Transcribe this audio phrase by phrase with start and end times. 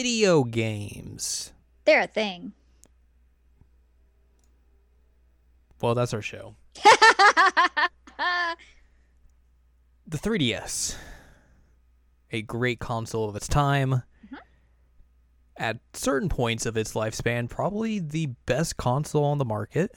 [0.00, 1.52] video games.
[1.84, 2.52] They're a thing.
[5.82, 6.54] Well, that's our show.
[10.06, 10.96] The 3DS,
[12.32, 14.02] a great console of its time.
[14.26, 14.38] Mhm.
[15.56, 19.92] At certain points of its lifespan, probably the best console on the market.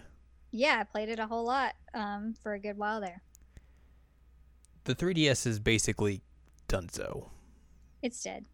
[0.52, 3.24] yeah, I played it a whole lot um, for a good while there.
[4.84, 6.22] The 3DS is basically
[6.68, 7.32] done so.
[8.04, 8.46] It's dead.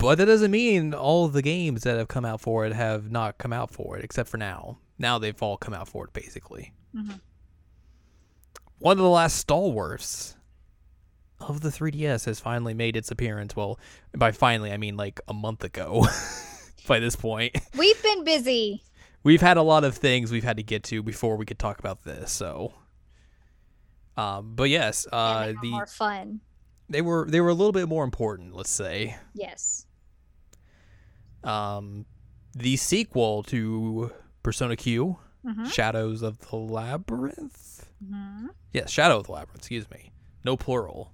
[0.00, 3.36] But that doesn't mean all the games that have come out for it have not
[3.38, 4.78] come out for it, except for now.
[4.98, 6.72] Now they've all come out for it, basically.
[6.94, 7.20] Mhm.
[8.78, 10.36] One of the last stalwarts
[11.38, 13.54] of the 3DS has finally made its appearance.
[13.54, 13.78] Well,
[14.16, 16.06] by finally, I mean like a month ago
[16.88, 17.56] by this point.
[17.76, 18.82] We've been busy.
[19.22, 21.78] We've had a lot of things we've had to get to before we could talk
[21.78, 22.72] about this, so.
[24.16, 26.40] Um, but yes, uh, the more fun.
[26.88, 29.16] they were they were a little bit more important, let's say.
[29.34, 29.86] Yes.
[31.44, 32.06] Um,
[32.54, 35.68] the sequel to Persona Q, Mm-hmm.
[35.68, 37.88] Shadows of the Labyrinth.
[38.04, 38.48] Mm-hmm.
[38.74, 39.60] Yes, Shadow of the Labyrinth.
[39.60, 40.12] Excuse me,
[40.44, 41.12] no plural.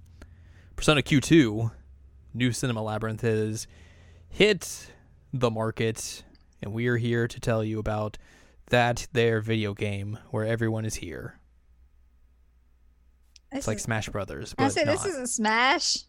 [0.75, 1.71] Persona Q2,
[2.33, 3.67] New Cinema Labyrinth has
[4.29, 4.91] hit
[5.31, 6.23] the market,
[6.61, 8.17] and we are here to tell you about
[8.69, 11.39] that their video game where everyone is here.
[13.51, 15.99] This It's like is, Smash Brothers, I say this is a smash.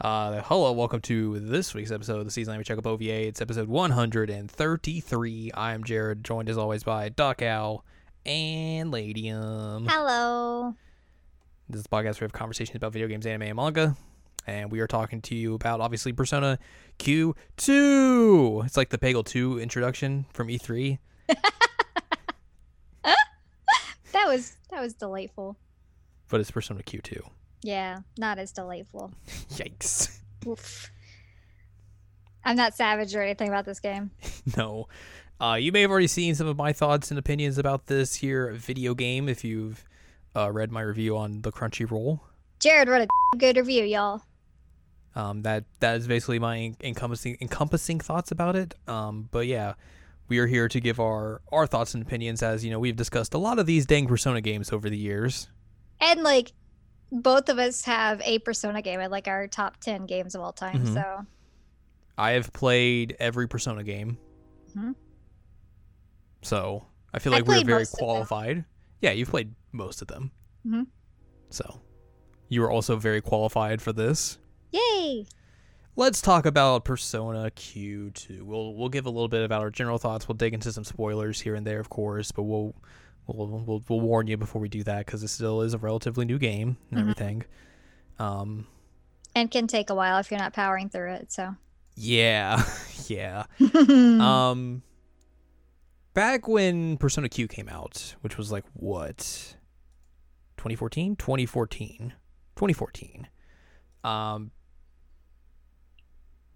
[0.00, 3.26] Uh, hello, welcome to this week's episode of the Season Language Checkup OVA.
[3.28, 5.50] It's episode 133.
[5.54, 7.82] I'm Jared, joined as always by Doc Owl
[8.26, 9.86] and Ladium.
[9.88, 10.74] Hello.
[11.68, 13.96] This is a podcast where we have conversations about video games, anime, and manga.
[14.46, 16.58] And we are talking to you about, obviously, Persona
[16.98, 18.66] Q2.
[18.66, 20.98] It's like the Peggle 2 introduction from E E3.
[24.12, 25.56] That was that was delightful.
[26.28, 27.20] but it's Persona Q2.
[27.62, 29.12] Yeah, not as delightful.
[29.50, 30.18] Yikes.
[30.46, 30.90] Oof.
[32.44, 34.10] I'm not savage or anything about this game.
[34.56, 34.88] no.
[35.40, 38.52] Uh, you may have already seen some of my thoughts and opinions about this here
[38.52, 39.84] video game if you've
[40.34, 42.20] uh, read my review on the Crunchyroll.
[42.60, 44.22] Jared wrote a good review, y'all.
[45.14, 48.74] Um, that that is basically my encompassing encompassing thoughts about it.
[48.86, 49.74] Um, but yeah,
[50.28, 53.34] we are here to give our our thoughts and opinions as you know we've discussed
[53.34, 55.48] a lot of these dang Persona games over the years.
[56.00, 56.52] And like
[57.12, 60.52] both of us have a Persona game at like our top 10 games of all
[60.52, 60.84] time.
[60.86, 60.94] Mhm.
[60.94, 61.26] So,
[62.18, 64.18] I have played every Persona game,
[64.76, 64.94] Mhm.
[66.42, 68.06] so I feel I like we're very most of them.
[68.06, 68.64] qualified.
[69.00, 70.30] Yeah, you've played most of them,
[70.66, 70.86] Mhm.
[71.50, 71.80] so
[72.48, 74.38] you are also very qualified for this.
[74.72, 75.24] yay.
[75.98, 78.42] Let's talk about Persona Q2.
[78.42, 80.28] We'll we'll give a little bit about our general thoughts.
[80.28, 82.74] We'll dig into some spoilers here and there, of course, but we'll
[83.26, 86.24] we'll we'll, we'll warn you before we do that because this still is a relatively
[86.24, 87.02] new game and Mhm.
[87.02, 87.44] everything.
[88.18, 88.66] Um,
[89.34, 91.32] And can take a while if you're not powering through it.
[91.32, 91.54] So,
[91.94, 92.62] yeah,
[93.08, 93.44] yeah.
[93.60, 94.82] Um,
[96.14, 99.56] back when Persona Q came out, which was like what,
[100.56, 102.14] 2014, 2014,
[102.56, 103.28] 2014.
[104.04, 104.50] Um,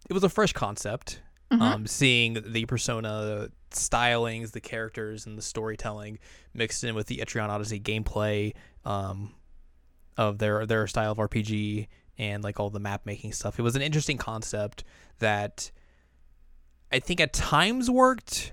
[0.08, 1.22] it was a fresh concept.
[1.52, 1.60] Mhm.
[1.60, 6.19] um, seeing the persona stylings, the characters, and the storytelling
[6.54, 8.54] mixed in with the Etrian Odyssey gameplay
[8.84, 9.34] um,
[10.16, 11.88] of their their style of RPG
[12.19, 13.58] and like all the map making stuff.
[13.58, 14.84] It was an interesting concept
[15.20, 15.70] that
[16.92, 18.53] I think at times worked.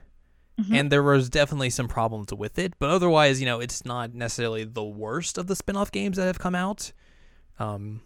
[0.60, 0.76] Mhm.
[0.80, 4.64] And there was definitely some problems with it, but otherwise, you know, it's not necessarily
[4.64, 6.94] the worst of the spin-off games that have come out.
[7.60, 8.02] Um,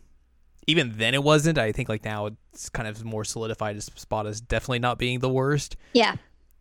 [0.68, 1.58] even then, it wasn't.
[1.58, 5.20] I think like now it's kind of more solidified as spot as definitely not being
[5.20, 5.78] the worst.
[5.94, 6.16] yeah.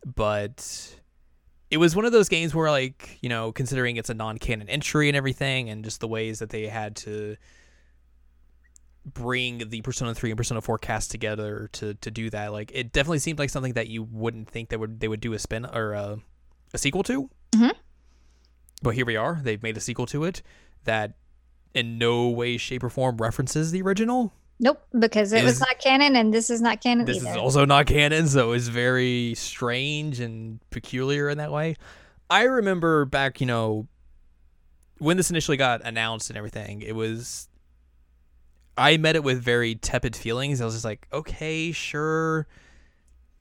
[0.04, 0.96] But
[1.70, 5.08] it was one of those games where, like, you know, considering it's a non-canon entry
[5.08, 7.36] and everything, and just the ways that they had to
[9.06, 12.92] bring the Persona 3 and Persona 4 cast together to to do that, like, it
[12.92, 15.64] definitely seemed like something that you wouldn't think they would they would do a spin
[15.66, 16.18] or a,
[16.74, 17.30] a sequel to.
[17.52, 17.72] Mhm.
[18.82, 19.40] But here we are.
[19.42, 20.42] They've made a sequel to it
[20.84, 21.14] that
[21.74, 24.32] in no way, shape, or form references the original.
[24.62, 27.30] Nope, because it was not canon and this is not canon This either.
[27.30, 31.76] is also not canon, so it's very strange and peculiar in that way.
[32.28, 33.88] I remember back, you know,
[34.98, 37.48] when this initially got announced and everything, it was.
[38.76, 40.60] I met it with very tepid feelings.
[40.60, 42.46] I was just like, okay, sure.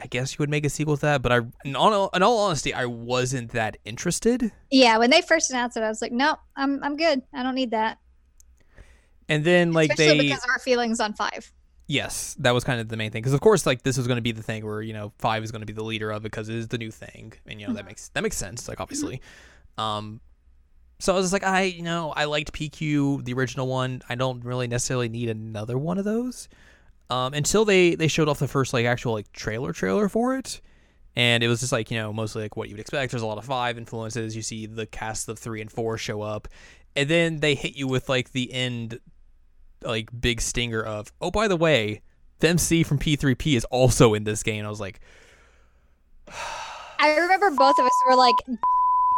[0.01, 2.37] I guess you would make a sequel to that, but I, in all, in all
[2.39, 4.51] honesty, I wasn't that interested.
[4.71, 7.21] yeah, when they first announced it, I was like, no, I'm I'm good.
[7.33, 7.99] I don't need that.
[9.29, 10.05] And then, like, they.
[10.05, 10.23] Especially they.
[10.29, 11.51] because of our feelings on five.
[11.87, 14.17] Yes, that was kind of the main thing because, of course, like this was going
[14.17, 16.21] to be the thing where you know five is going to be the leader of
[16.21, 17.87] it because it is the new thing, and you know that Mhm.
[17.87, 18.67] makes that makes sense.
[18.67, 19.21] Like obviously,
[19.77, 20.19] um,
[20.99, 24.01] so I was just like, I you know I liked PQ the original one.
[24.07, 26.47] I don't really necessarily need another one of those.
[27.09, 30.61] um, until they they showed off the first like actual like trailer trailer for it,
[31.15, 33.09] and it was just like you know mostly like what you would expect.
[33.11, 34.35] There's a lot of five influences.
[34.35, 36.47] You see the cast of three and four show up,
[36.95, 38.99] and then they hit you with like the end,
[39.83, 42.01] like big stinger of oh by the way,
[42.39, 44.65] the MC from P3P is also in this game.
[44.65, 44.99] I was like,
[46.99, 48.35] I remember both of us were like,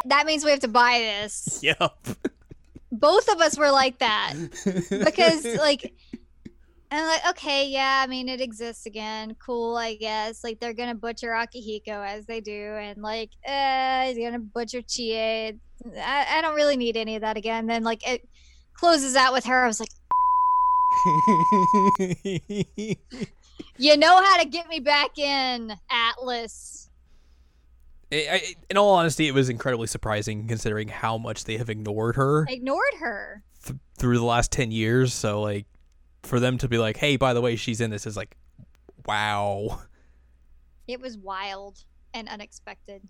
[0.06, 1.60] that means we have to buy this.
[1.64, 1.98] yep.
[2.92, 4.34] Both of us were like that
[4.90, 5.94] because like.
[6.94, 9.38] And like, okay, yeah, I mean, it exists again.
[9.40, 10.44] Cool, I guess.
[10.44, 15.18] Like, they're gonna butcher Akihiko as they do, and like, uh, he's gonna butcher Chie.
[15.18, 17.66] I, I don't really need any of that again.
[17.68, 18.28] Then like, it
[18.74, 19.64] closes out with her.
[19.64, 19.88] I was like,
[23.78, 26.90] you know how to get me back in, Atlus.
[28.12, 32.16] I- I- in all honesty, it was incredibly surprising considering how much they have ignored
[32.18, 33.44] her Ignored her.
[33.66, 35.14] th- through the last 10 years.
[35.14, 35.66] So, like,
[36.24, 38.36] for them to be like, hey, by the way, she's in this is like,
[39.06, 39.82] wow.
[40.88, 41.84] It was wild
[42.14, 43.02] and unexpected.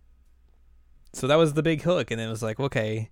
[1.14, 2.12] So that was the big hook.
[2.12, 3.10] And then it was like, okay,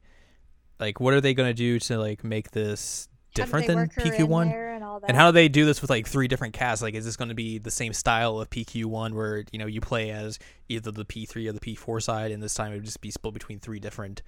[0.80, 4.42] like, what are they going to do to, like, make this different than in PQ1?
[4.54, 4.80] And.
[5.08, 6.82] And how do they do this with like three different casts?
[6.82, 9.80] Like, is this going to be the same style of PQ1 where, you know, you
[9.82, 13.00] play as either the P3 or the P4 side, and this time it would just
[13.02, 14.22] be split between three different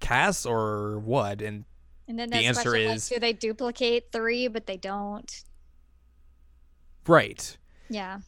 [0.00, 1.40] casts or what?
[1.40, 1.64] And
[2.08, 5.44] And then The answer is- do they duplicate three, but they don't?
[7.06, 7.56] right.
[7.88, 8.18] Yeah.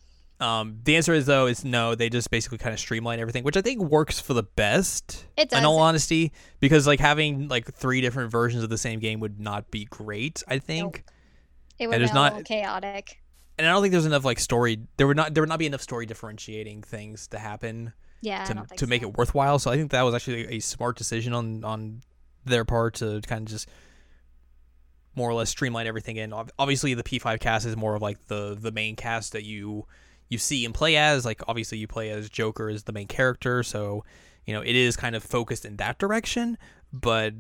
[0.41, 1.95] Um, the answer is though is no.
[1.95, 5.27] They just basically kind of streamline everything, which I think works for the best.
[5.37, 5.59] It does.
[5.59, 9.39] In all honesty, because like having like three different versions of the same game would
[9.39, 10.43] not be great.
[10.49, 11.05] I think,
[11.79, 13.21] It would be a not- chaotic.
[13.59, 14.81] and I don't think there's enough like story.
[14.97, 17.93] There would not there would not be enough story differentiating things to happen.
[18.23, 19.09] Yeah, to, to make so.
[19.09, 19.59] it worthwhile.
[19.59, 22.01] So I think that was actually a smart decision on on
[22.47, 23.69] their part to kind of just
[25.15, 26.33] more or less streamline everything in.
[26.59, 29.87] Obviously, the P5 cast is more of like the the main cast that you
[30.31, 31.27] you see and play as.
[31.27, 34.05] Like obviously, you play as Joker as the main character, so
[34.47, 36.57] you know it is kind of focused in that direction.
[36.93, 37.35] But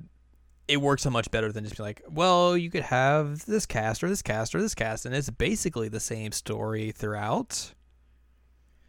[0.69, 4.05] it works so much better than just being like, well, you could have this cast
[4.05, 7.73] or this cast or this cast, and it's basically the same story throughout.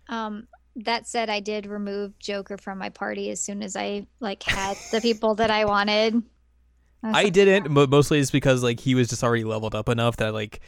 [0.09, 4.43] Um, that said, I did remove Joker from my party as soon as I like
[4.43, 6.15] had the people that I wanted.
[7.03, 9.89] was I like, didn't, but mostly it's because like he was just already leveled up
[9.89, 10.61] enough that like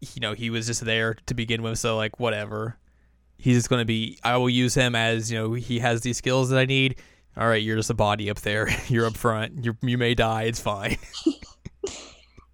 [0.00, 2.76] you know, he was just there to begin with, so like whatever.
[3.36, 6.50] He's just gonna be I will use him as, you know, he has these skills
[6.50, 6.96] that I need.
[7.36, 8.68] All right, you're just a body up there.
[8.88, 9.64] You're up front.
[9.64, 10.42] You you may die.
[10.44, 10.96] It's fine.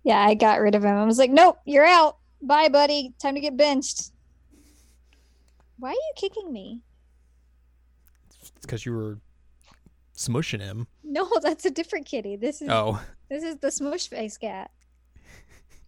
[0.04, 0.94] Yeah, I got rid of him.
[0.94, 2.18] I was like, nope, you're out.
[2.42, 3.14] Bye, buddy.
[3.18, 4.10] Time to get benched.
[5.78, 6.80] Why are you kicking me?
[8.60, 9.18] because you were
[10.16, 10.86] smushing him.
[11.02, 12.36] No, that's a different kitty.
[12.36, 13.00] This is Oh,
[13.30, 14.70] this is the smush face cat.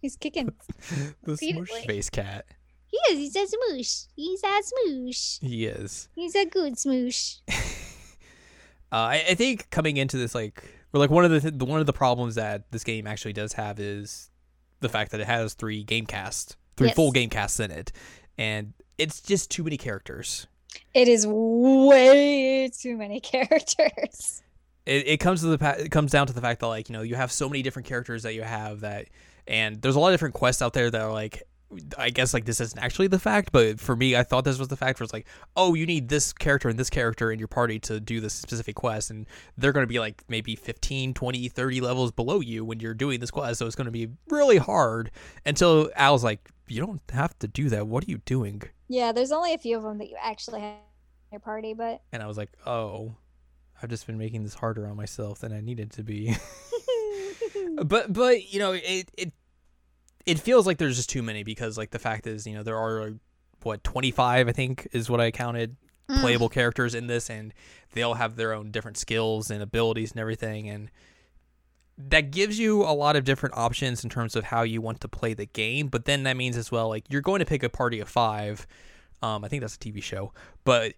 [0.07, 0.53] He's kicking.
[1.23, 1.81] the Repeatedly.
[1.85, 2.45] face cat.
[2.85, 3.17] He is.
[3.19, 4.07] He's a smoosh.
[4.15, 5.39] He's a smoosh.
[5.45, 6.07] He is.
[6.15, 7.41] He's a good smoosh.
[8.89, 11.81] Uh, I, I think coming into this, like, like one of the, th- the one
[11.81, 14.29] of the problems that this game actually does have is
[14.79, 16.95] the fact that it has three game casts, three Yes.
[16.95, 17.91] full game casts in it,
[18.37, 20.47] and it's just too many characters.
[20.93, 24.41] It is way too many characters.
[24.85, 27.01] It, it comes to the it comes down to the fact that like you know
[27.01, 29.07] you have so many different characters that you have that,
[29.47, 31.43] and there's a lot of different quests out there that are like.
[31.97, 34.69] I guess like this isn't actually the fact, but for me, I thought this was
[34.69, 35.01] the fact.
[35.01, 35.27] Where it's like,
[35.57, 38.75] oh, you need this character and this character in your party to do this specific
[38.75, 39.25] quest, and
[39.57, 43.19] they're going to be like maybe 15, 20, 30 levels below you when you're doing
[43.19, 45.11] this quest, so it's going to be really hard.
[45.45, 47.85] Until Al's like, you don't have to do that.
[47.85, 48.63] What are you doing?
[48.87, 52.01] Yeah, there's only a few of them that you actually have in your party, but
[52.13, 53.15] And I was like, oh,
[53.81, 56.35] I've just been making this harder on myself than I needed to be.
[57.85, 59.33] but but you know it it
[60.25, 62.77] it feels like there's just too many because like the fact is you know there
[62.77, 63.13] are
[63.63, 65.75] what 25 I think is what I counted
[66.09, 66.21] Mm.
[66.21, 67.53] playable characters in this and
[67.91, 70.89] they all have their own different skills and abilities and everything and
[71.97, 75.09] that gives you a lot of different options in terms of how you want to
[75.09, 77.67] play the game but then that means as well like you're going to pick a
[77.67, 78.65] party of five
[79.21, 80.31] um, i think that's a tv show
[80.63, 80.93] but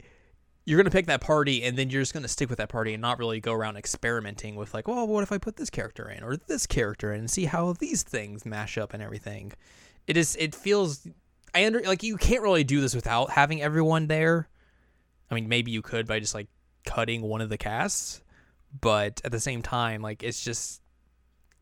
[0.69, 2.69] you're going to pick that party and then you're just going to stick with that
[2.69, 5.69] party and not really go around experimenting with like well what if i put this
[5.69, 9.51] character in or this character in and see how these things mash up and everything?
[10.05, 11.07] It is it feels
[11.55, 14.47] i under like you can't really do this without having everyone there.
[15.31, 16.47] I mean maybe you could by just like
[16.85, 18.21] cutting one of the casts
[18.79, 20.81] but at the same time like it's just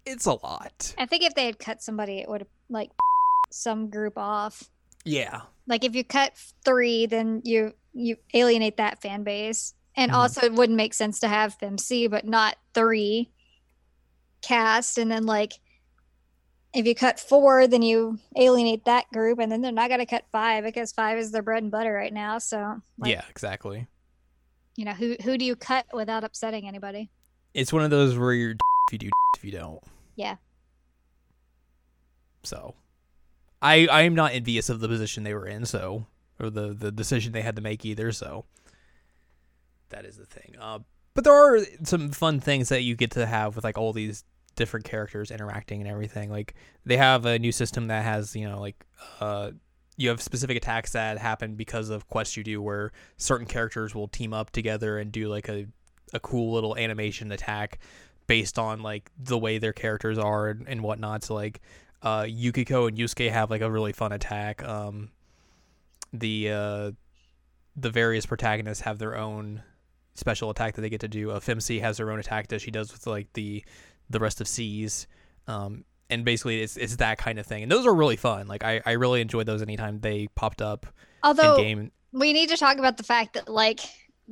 [0.06, 0.96] it's a lot.
[0.98, 2.92] I think if they had cut somebody, it would have like
[3.50, 4.70] some group off.
[5.06, 5.42] yeah.
[5.68, 6.32] Like if you cut
[6.64, 10.16] three, then you you alienate that fan base, and Mhm.
[10.16, 13.32] also it wouldn't make sense to have them see, but not three
[14.42, 15.54] cast, and then like
[16.74, 20.26] if you cut four, then you alienate that group, and then they're not gonna cut
[20.32, 22.38] five because five is their bread and butter right now.
[22.38, 23.88] So like, yeah, exactly.
[24.76, 27.10] you know who who do you cut without upsetting anybody?
[27.56, 29.82] It's one of those where you're if you do if you don't.
[30.16, 30.36] Yeah.
[32.44, 32.76] So,
[33.62, 35.66] I I am not envious of the position they were in.
[35.66, 36.06] So,
[36.40, 38.12] or the the decision they had to make either.
[38.12, 38.46] So,
[39.90, 40.56] that is the thing.
[40.60, 40.80] Uh,
[41.14, 44.24] but there are some fun things that you get to have with like all these
[44.56, 46.30] different characters interacting and everything.
[46.30, 48.86] Like they have a new system that has you know like
[49.22, 49.52] uh
[49.96, 54.08] you have specific attacks that happen because of quests you do where certain characters will
[54.08, 55.68] team up together and do like a
[56.14, 57.80] a cool little animation attack
[58.28, 61.24] based on like the way their characters are and, and whatnot.
[61.24, 61.62] So like
[62.02, 64.64] uh, Yukiko and Yusuke have like a really fun attack.
[64.64, 65.10] Um,
[66.14, 66.92] the uh,
[67.76, 69.64] the various protagonists have their own
[70.16, 71.32] special attack that they get to do.
[71.32, 73.64] Uh, FeMC has her own attack that she does with like the
[74.10, 75.08] the rest of SEES.
[75.48, 77.64] Um, and basically it's it's that kind of thing.
[77.64, 78.48] And those are really fun.
[78.48, 80.86] Like I, I really enjoyed those anytime they popped up
[81.24, 81.92] Although in game.
[82.12, 83.82] we need to talk about the fact that like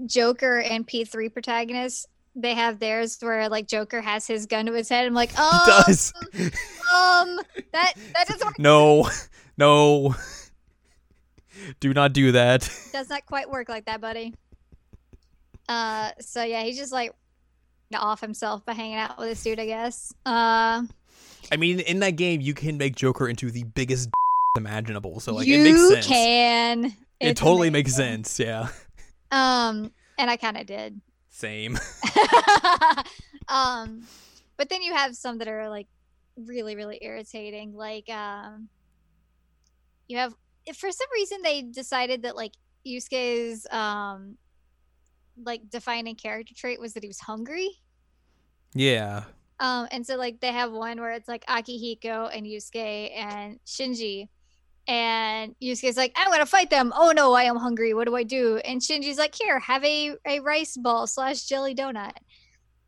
[0.05, 4.89] Joker and P3 protagonists, they have theirs where like Joker has his gun to his
[4.89, 5.05] head.
[5.05, 6.13] I'm like, oh, does.
[6.34, 7.39] um,
[7.74, 8.60] that that doesn't work.
[8.60, 9.10] no.
[9.58, 10.13] No.
[11.79, 12.69] Do not do that.
[12.91, 14.33] does not quite work like that, buddy.
[15.67, 17.12] Uh, so yeah, he's just like
[17.93, 20.13] off himself by hanging out with this dude, I guess.
[20.25, 20.83] Uh,
[21.51, 24.09] I mean, in that game, you can make Joker into the biggest
[24.57, 25.19] imaginable.
[25.19, 26.07] So like, you it makes sense.
[26.07, 26.85] can.
[26.85, 28.39] it It's totally makes sense.
[28.39, 28.69] Yeah.
[29.31, 31.00] Um, and I kind of did.
[31.29, 31.77] Same.
[33.47, 34.03] um,
[34.57, 35.88] but then you have some that are like
[36.38, 37.75] really, really irritating.
[37.75, 38.69] Like, um,
[40.07, 40.33] you have
[40.74, 42.53] for some reason they decided that like
[42.86, 44.38] Yusuke's um
[45.43, 47.69] like defining character trait was that he was hungry.
[48.74, 49.24] Yeah.
[49.60, 54.27] Um, and so like they have one where it's like Akihiko and Yusuke and Shinji.
[54.88, 56.93] And Yusuke's like, I'm gonna fight them.
[56.95, 57.93] Oh no, I am hungry.
[57.93, 58.57] What do I do?
[58.57, 62.13] And Shinji's like, here, have a, a rice ball slash jelly donut.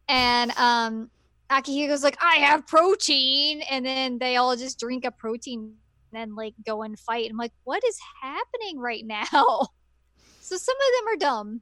[0.08, 1.10] And um
[1.50, 3.62] Akihiko's like, I have protein.
[3.62, 5.76] And then they all just drink a protein
[6.18, 7.30] and like go and fight.
[7.30, 9.26] I'm like, what is happening right now?
[10.42, 11.62] so some of them are dumb.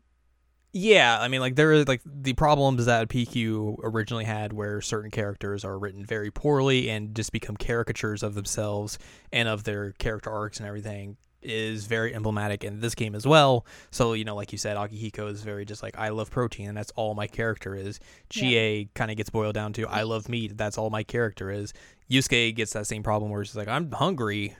[0.77, 5.09] Yeah, I mean, like there are like the problems that PQ originally had, where certain
[5.09, 8.99] characters are written very poorly and just become caricatures of themselves
[9.31, 13.65] and of their character arcs and everything, is very emblematic in this game as well.
[13.91, 16.77] So you know, like you said, Akihiko is very just like I love protein, and
[16.77, 17.99] that's all my character is.
[18.29, 21.73] Chie kind of gets boiled down to I love meat, that's all my character is.
[22.09, 24.55] Yusuke gets that same problem where she's like I'm hungry,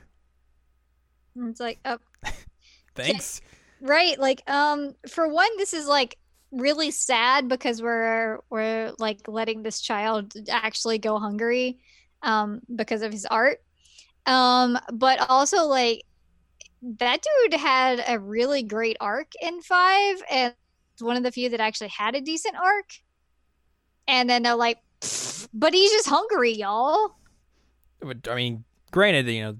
[1.36, 1.98] it's like, oh,
[2.96, 3.42] thanks.
[3.82, 4.20] Right.
[4.20, 6.18] Like, um, for one, this is like
[6.51, 11.80] really sad because we're we're like letting this child actually go hungry
[12.22, 13.62] um because of his art.
[14.25, 16.04] Um, but also like
[17.00, 20.54] that dude had a really great arc in five and
[21.00, 22.86] one of the few that actually had a decent arc.
[24.08, 24.77] And then they're like,
[25.54, 27.15] but he's just hungry, y'all.
[28.00, 29.58] But I mean, granted, you know,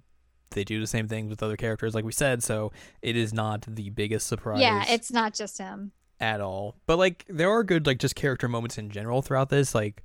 [0.52, 3.66] they do the same thing with other characters, like we said, so it is not
[3.68, 4.62] the biggest surprise.
[4.62, 5.92] Yeah, it's not just him.
[6.20, 6.76] at all.
[6.86, 9.76] But like, there are good like just character moments in general throughout this.
[9.76, 10.04] Like,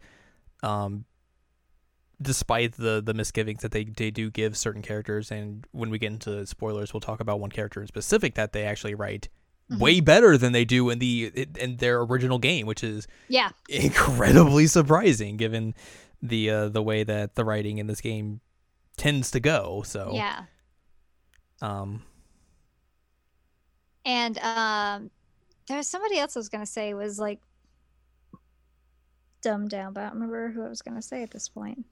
[0.63, 1.05] um,
[2.23, 6.13] despite the the misgivings that they they do give certain characters, and when we get
[6.13, 9.29] into spoilers, we'll talk about one character in specific that they actually write.
[9.71, 9.79] Mhm.
[9.79, 13.51] Way better than they do in the in their original game, which is Yeah.
[13.69, 15.75] incredibly surprising given
[16.23, 18.41] the uh, the way that the writing in this game
[18.97, 19.83] tends to go.
[19.87, 20.45] So Yeah.
[21.63, 22.03] um
[24.05, 25.11] And um
[25.69, 27.41] there was somebody else I was gonna say was like
[29.43, 31.87] dumbed down, but I don't remember who I was gonna say at this point.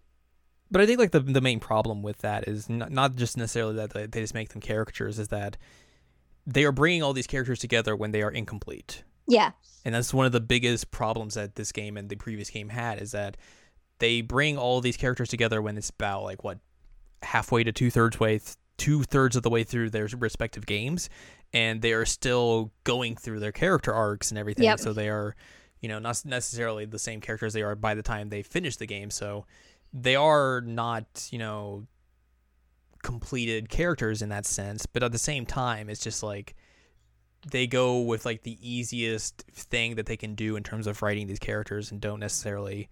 [0.70, 3.74] But I think like the the main problem with that is not, not just necessarily
[3.76, 5.56] that they, they just make them caricatures is that
[6.46, 9.04] they are bringing all these characters together when they are incomplete.
[9.26, 9.50] Yeah.
[9.84, 13.00] And that's one of the biggest problems that this game and the previous game had
[13.00, 13.36] is that
[13.98, 16.58] they bring all these characters together when it's about like what
[17.22, 18.40] halfway to two thirds way,
[18.78, 21.10] two thirds of the way through their respective games,
[21.52, 24.64] and they are still going through their character arcs and everything.
[24.64, 24.80] Yep.
[24.80, 25.34] So they are,
[25.80, 28.86] you know, not necessarily the same characters they are by the time they finish the
[28.86, 29.10] game.
[29.10, 29.44] So
[29.92, 31.86] they are not, you know,
[33.02, 34.86] completed characters in that sense.
[34.86, 36.54] But at the same time, it's just like
[37.50, 41.26] they go with like the easiest thing that they can do in terms of writing
[41.26, 42.88] these characters and don't necessarily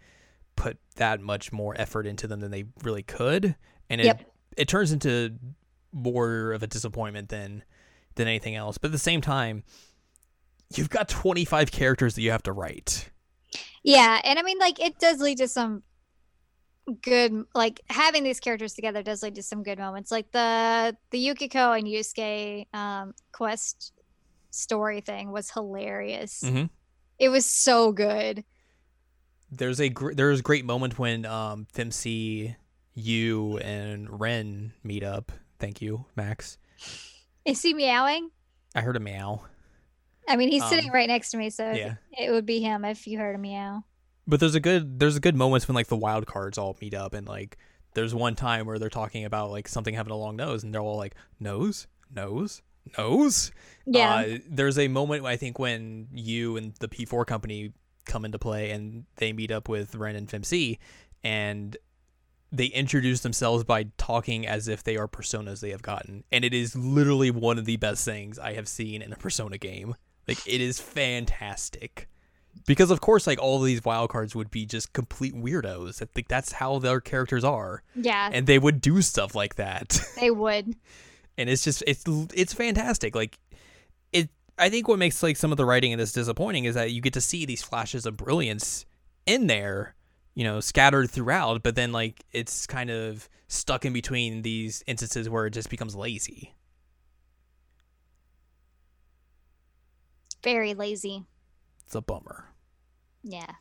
[0.55, 3.57] put that much more effort into them than they really could
[3.91, 4.31] and it Yep.
[4.57, 5.35] it turns into
[5.93, 7.63] more of a disappointment than
[8.15, 9.65] than anything else but at the same time
[10.75, 13.11] you've got 25 characters that you have to write
[13.83, 15.83] Yeah, and I mean like it does lead to some
[17.03, 21.19] good like having these characters together does lead to some good moments like the the
[21.19, 23.93] yukiko and yusuke um quest
[24.51, 26.71] story thing was hilarious Mhm.
[27.19, 28.45] it was so good
[29.51, 32.55] There's a gr- there's a great moment when um FeMC,
[32.95, 35.31] you and Ren meet up.
[35.59, 36.57] Thank you, Max.
[37.45, 38.31] is he meowing
[38.75, 39.43] I heard a meow.
[40.29, 41.95] i mean he's Um, sitting right next to me so yeah.
[42.17, 43.85] it would be him if you heard a meow
[44.27, 46.95] But there's a good there's a good moments when like the wild cards all meet
[46.95, 47.57] up and like
[47.95, 50.83] there's one time where they're talking about like something having a long nose and they're
[50.83, 52.63] all like nose nose
[52.99, 53.53] nose.
[53.87, 57.73] yeah Uh, there's a moment I think when you and the P4 company
[58.05, 60.79] come into play and they meet up with Ren and FeMC
[61.25, 61.77] and
[62.53, 66.55] they introduce themselves by talking as if they are personas they have gotten and it
[66.55, 69.95] is literally one of the best things I have seen in a persona game.
[70.29, 72.09] Like it is fantastic.
[72.67, 76.03] Because of course like all of these wild cards would be just complete weirdos.
[76.03, 77.83] I think that's how their characters are.
[77.95, 78.31] Yeah.
[78.33, 80.01] And they would do stuff like that.
[80.21, 80.75] they would.
[81.39, 83.15] And it's just it's it's fantastic.
[83.15, 83.39] Like
[84.13, 86.93] it i think what makes like some of the writing in this disappointing is that
[86.93, 88.87] you get to see these flashes of brilliance
[89.27, 89.95] in there
[90.35, 95.29] you know scattered throughout but then like it's kind of stuck in between these instances
[95.29, 96.55] where it just becomes lazy.
[100.43, 101.25] Very lazy
[101.87, 102.51] it's a bummer
[103.23, 103.55] yeah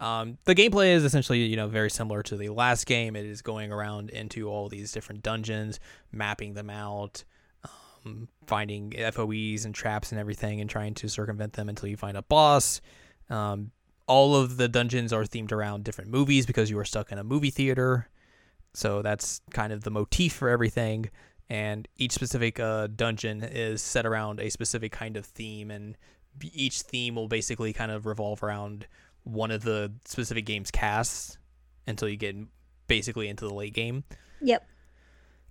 [0.00, 3.14] Um, the gameplay is essentially, you know, very similar to the last game.
[3.16, 5.78] It is going around into all these different dungeons,
[6.10, 7.22] mapping them out,
[8.06, 12.16] um, finding FOEs and traps and everything, and trying to circumvent them until you find
[12.16, 12.80] a boss.
[13.28, 13.72] Um,
[14.06, 17.24] all of the dungeons are themed around different movies because you are stuck in a
[17.24, 18.08] movie theater.
[18.72, 21.10] So that's kind of the motif for everything.
[21.50, 25.96] And each specific uh, dungeon is set around a specific kind of theme, and
[26.42, 28.86] each theme will basically kind of revolve around
[29.24, 31.38] one of the specific game's casts
[31.86, 32.36] until you get
[32.86, 34.04] basically into the late game.
[34.40, 34.66] yep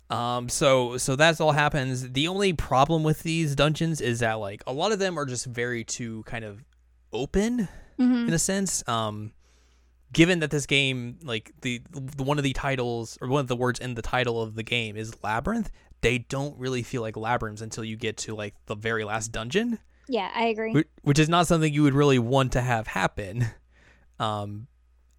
[0.09, 2.11] Um, so so that's all happens.
[2.11, 5.45] The only problem with these dungeons is that like a lot of them are just
[5.45, 6.63] very too kind of
[7.13, 8.87] open hmm in a sense.
[8.87, 9.33] Um,
[10.11, 13.55] given that this game like the, the one of the titles or one of the
[13.55, 15.69] words in the title of the game is labyrinth,
[16.01, 19.77] they don't really feel like labyrinths until you get to like the very last dungeon
[20.09, 23.45] yeah i agree which, is not something you would really want to have happen.
[24.19, 24.67] Um,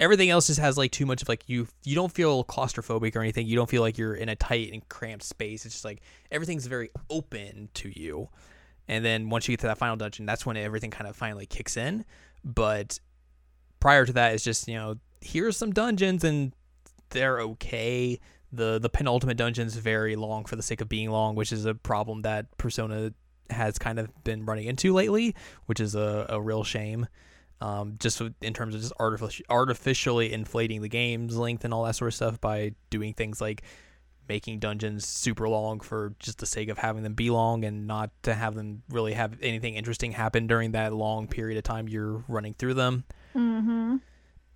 [0.00, 3.20] everything else just has like too much of like you you don't feel claustrophobic or
[3.20, 3.46] anything.
[3.46, 5.64] You don't feel like you're in a tight and cramped space.
[5.64, 6.00] It's just like
[6.30, 8.28] everything's very open to you.
[8.88, 11.46] And then once you get to that final dungeon, that's when everything kind of finally
[11.46, 12.04] kicks in.
[12.42, 12.98] But
[13.78, 16.52] prior to that, it's just you know here's some dungeons and
[17.10, 18.18] they're okay.
[18.52, 21.74] The the penultimate dungeon's very long for the sake of being long, which is a
[21.74, 23.12] problem that Persona
[23.52, 25.34] has kind of been running into lately,
[25.66, 27.06] which is a, a real shame.
[27.62, 31.94] Um, just in terms of just artific- artificially inflating the game's length and all that
[31.94, 33.62] sort of stuff by doing things like
[34.30, 38.10] making dungeons super long for just the sake of having them be long and not
[38.22, 42.24] to have them really have anything interesting happen during that long period of time you're
[42.28, 43.04] running through them.
[43.34, 43.96] mm-hmm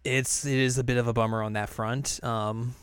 [0.04, 2.22] It's it is a bit of a bummer on that front.
[2.22, 2.74] Um,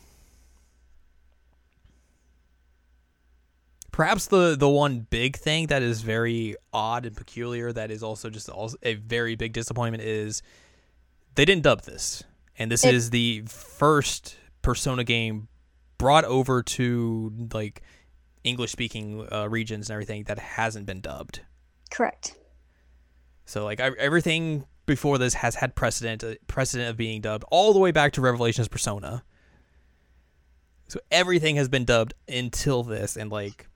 [3.91, 8.29] perhaps the the one big thing that is very odd and peculiar that is also
[8.29, 10.41] just also a very big disappointment is
[11.35, 12.23] they didn't dub this,
[12.57, 15.47] and this It- is the first Persona game
[15.97, 17.81] brought over to like
[18.43, 21.41] English speaking uh, regions and everything that hasn't been dubbed.
[21.91, 22.35] correct
[23.45, 27.71] So like I, everything before this has had precedent uh, precedent of being dubbed all
[27.73, 29.23] the way back to Revelations Persona.
[30.87, 33.67] So everything has been dubbed until this and like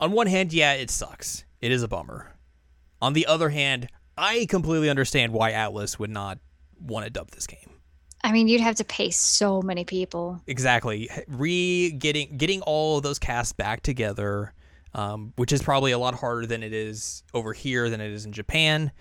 [0.00, 1.44] on one hand, yeah, it sucks.
[1.60, 2.34] It is a bummer.
[3.02, 6.38] On the other hand, I completely understand why Atlus would not
[6.80, 7.70] want to dub this game.
[8.24, 11.08] i mean you'd have to pay so many people Exactly.
[11.28, 14.52] Re getting getting all of those casts back together,
[14.94, 18.24] um, which is probably a lot harder than it is over here than it is
[18.24, 18.92] in Japan.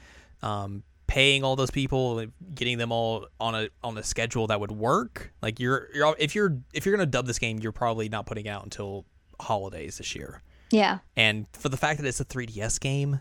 [0.42, 4.72] Um, paying all those people, getting them all on a on a schedule that would
[4.72, 5.34] work.
[5.42, 8.48] Like you're you're if you're if you're gonna dub this game, you're probably not putting
[8.48, 9.06] out until
[9.40, 10.42] holidays this year.
[10.72, 13.20] Yeah And for the fact that it's a 3DS game,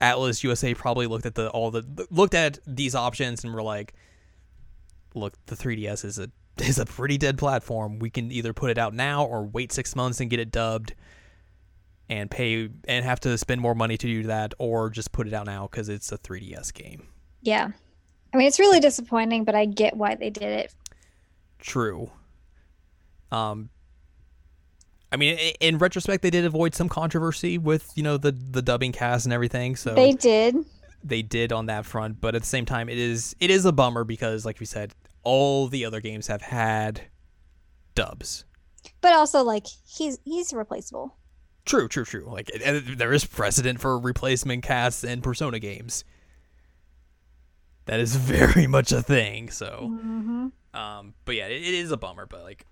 [0.00, 3.94] Atlus USA probably looked at the all the looked at these options and were like,
[5.14, 7.98] "Look, the 3DS is a is a pretty dead platform.
[7.98, 10.94] We can either put it out now or wait six months and get it dubbed,
[12.08, 15.34] and pay and have to spend more money to do that, or just put it
[15.34, 17.08] out now because it's a 3DS game."
[17.40, 17.68] yeah
[18.34, 20.74] i mean it's really disappointing but i get why they did it
[21.58, 22.10] True.
[23.32, 23.70] Um,
[25.10, 28.92] I mean, in retrospect, they did avoid some controversy with you know the the dubbing
[28.92, 29.76] cast and everything.
[29.76, 30.56] So they did
[31.04, 33.70] they did on that front but at the same time it is it is a
[33.70, 34.92] bummer because like we said
[35.22, 37.02] all the other games have had
[37.94, 38.44] dubs.
[39.00, 41.16] But also, like he's he's replaceable.
[41.64, 42.28] True, true, true.
[42.30, 46.04] Like and there is precedent for replacement casts in Persona games.
[47.86, 49.50] That is very much a thing.
[49.50, 50.48] So, Mm-hmm.
[50.78, 52.26] um, but yeah, it, it is a bummer.
[52.26, 52.66] But like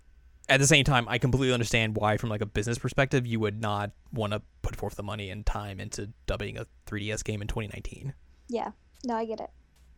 [0.49, 3.61] at the same time, I completely understand why, from like a business perspective, you would
[3.61, 7.47] not want to put forth the money and time into dubbing a 3DS game in
[7.47, 8.13] 2019.
[8.49, 8.71] Yeah.
[9.05, 9.49] No, I get it.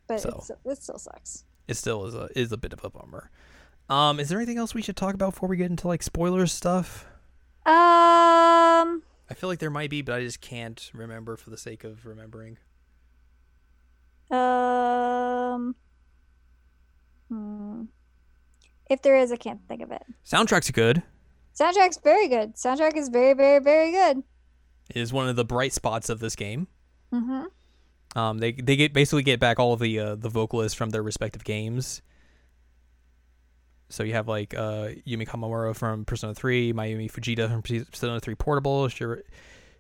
[0.08, 0.30] But So.
[0.38, 1.44] it's, it still sucks.
[1.68, 3.30] It still is a is a bit of a bummer.
[3.90, 6.52] Um, is there anything else we should talk about before we get into like spoilers
[6.52, 7.06] stuff?
[7.66, 9.04] Um.
[9.32, 12.06] I feel like there might be, but I just can't remember for the sake of
[12.08, 12.58] remembering.
[14.32, 15.76] Um.
[17.30, 17.84] Hmm.
[18.90, 20.04] If there is, I can't think of it.
[20.26, 21.04] Soundtrack's good.
[21.58, 22.56] Soundtrack's very good.
[22.56, 24.24] Soundtrack is very, very, very good.
[24.90, 26.68] It is one of the bright spots of this game.
[27.14, 28.20] Mm-hmm.
[28.20, 31.04] Um, they they get basically get back all of the uh, the vocalists from their
[31.04, 32.02] respective games.
[33.90, 38.36] So you have like uh, Yumi Kawamura from Persona 3, Mayumi Fujita from Persona 3
[38.36, 39.24] Portable, Shir-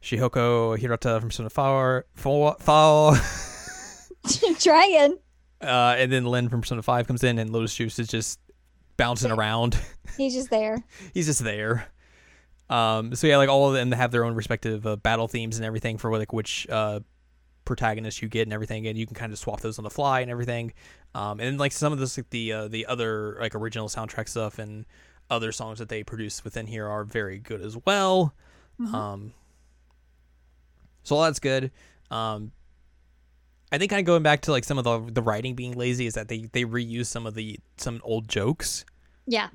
[0.02, 3.16] Shihoko Hirata from Persona 4, 4, 4
[4.60, 5.18] Trying.
[5.62, 8.40] uh, and then Lyn from Persona 5 comes in, and Lotus Juice is just
[9.00, 9.80] bouncing around.
[10.18, 10.84] He's just there.
[11.14, 11.88] He's just there.
[12.70, 15.66] Um, so yeah, like all of them have their own respective uh, battle themes and
[15.66, 17.00] everything for like which uh,
[17.66, 20.20] protagonist you get and everything, and you can kind of swap those on the fly
[20.20, 20.74] and everything.
[21.16, 24.30] Um, and then, like some of this, like, the uh, the other like original soundtrack
[24.30, 24.86] stuff and
[25.32, 28.36] other songs that they produce within here are very good as well.
[28.80, 28.94] Mhm.
[28.94, 29.34] Um,
[31.04, 31.72] so all that's good.
[32.12, 32.52] Um,
[33.72, 36.08] I think kind of going back to like some of the the writing being lazy
[36.08, 38.86] is that they they reuse some of the some old jokes.
[39.28, 39.50] Yeah.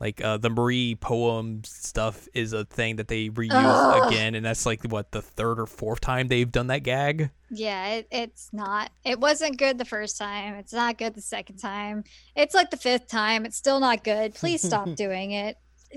[0.00, 4.12] Like uh, the Marie poem stuff is a thing that they reuse Ugh.
[4.12, 7.30] again, and that's like what the third or fourth time they've done that gag.
[7.50, 8.92] Yeah, it, it's not.
[9.04, 10.54] It wasn't good the first time.
[10.54, 12.04] It's not good the second time.
[12.36, 13.44] It's like the fifth time.
[13.44, 14.34] It's still not good.
[14.34, 15.56] Please stop doing it.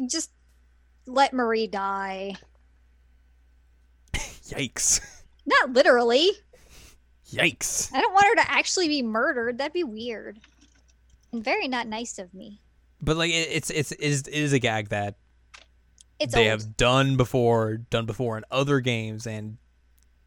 [0.09, 0.31] Just
[1.05, 2.37] let Marie die.
[4.13, 4.99] Yikes!
[5.45, 6.31] Not literally.
[7.31, 7.93] Yikes!
[7.93, 9.57] I don't want her to actually be murdered.
[9.57, 10.39] That'd be weird.
[11.31, 12.61] And very not nice of me.
[13.01, 15.15] But like it, it's it's it is, it is a gag that
[16.19, 16.61] It's they old.
[16.61, 19.57] have done before, done before in other games, and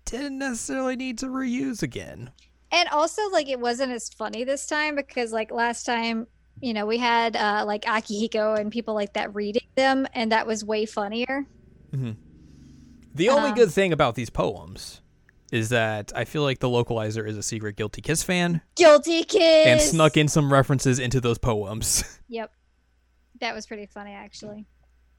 [0.07, 2.31] didn't necessarily need to reuse again.
[2.73, 6.27] And also, like, it wasn't as funny this time because, like, last time,
[6.61, 10.47] you know, we had uh, like Akihiko and people like that reading them, and that
[10.47, 11.47] was way funnier.
[11.93, 15.01] The only Um, good thing about these poems
[15.55, 19.67] is that I feel like the localizer is a secret Guilty Kiss fan Guilty Kiss!
[19.67, 22.03] and snuck in some references into those poems.
[22.29, 22.51] Yep.
[23.41, 24.67] That was pretty funny, actually.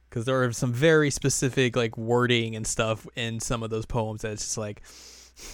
[0.10, 4.22] because there are some very specific like wording and stuff in some of those poems
[4.24, 4.82] that it's just like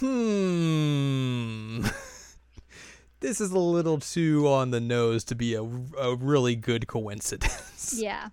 [0.00, 1.80] hmm
[3.20, 7.94] this is a little too on the nose to be a, a really good coincidence
[7.98, 8.28] Yeah.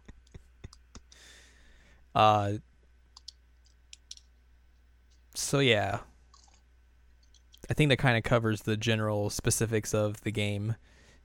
[2.15, 2.53] uh
[5.35, 5.99] so yeah
[7.69, 10.75] i think that kind of covers the general specifics of the game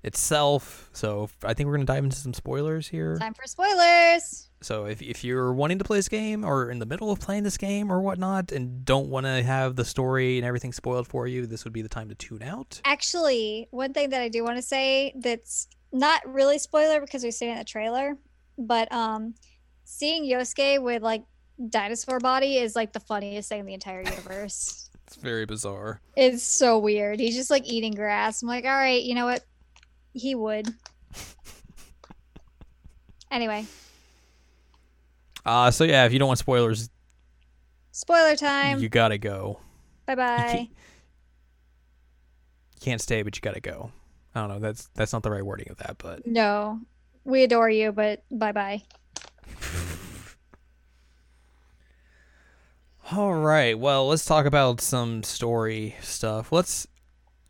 [0.03, 4.49] itself so i think we're gonna dive into some spoilers here Time for spoilers.
[4.65, 7.43] So if if you're wanting to play this game or in the middle of playing
[7.43, 11.27] this game or whatnot and don't want to have the story and everything spoiled for
[11.27, 12.81] you, this would be the time to tune out.
[12.87, 17.31] Actually, one thing that I do want to say that's not really spoiler because we
[17.31, 18.17] see it in the trailer,
[18.57, 19.35] but um,
[19.85, 21.25] seeing Yosuke with like
[21.69, 24.84] dinosaur body is like the funniest thing in the entire universe.
[25.15, 26.01] It's very bizarre.
[26.17, 27.21] it's so weird.
[27.21, 28.43] He's just like eating grass.
[28.43, 29.45] I'm like, all right, you know what?
[30.13, 30.69] He would.
[33.31, 33.67] Anyway,
[35.45, 36.89] Uh so yeah, if you don't want spoilers,
[37.91, 38.81] spoiler time.
[38.81, 39.61] you gotta go.
[40.07, 40.69] bye bye.
[40.71, 40.77] You
[42.81, 43.91] can't stay, but you gotta go.
[44.35, 44.59] I don't know.
[44.61, 46.81] That's that's not the right wording of that, but No,
[47.25, 48.83] we adore you, but bye bye.
[53.17, 53.79] All right.
[53.79, 56.53] Well, let's talk about some story stuff.
[56.53, 56.87] Let's.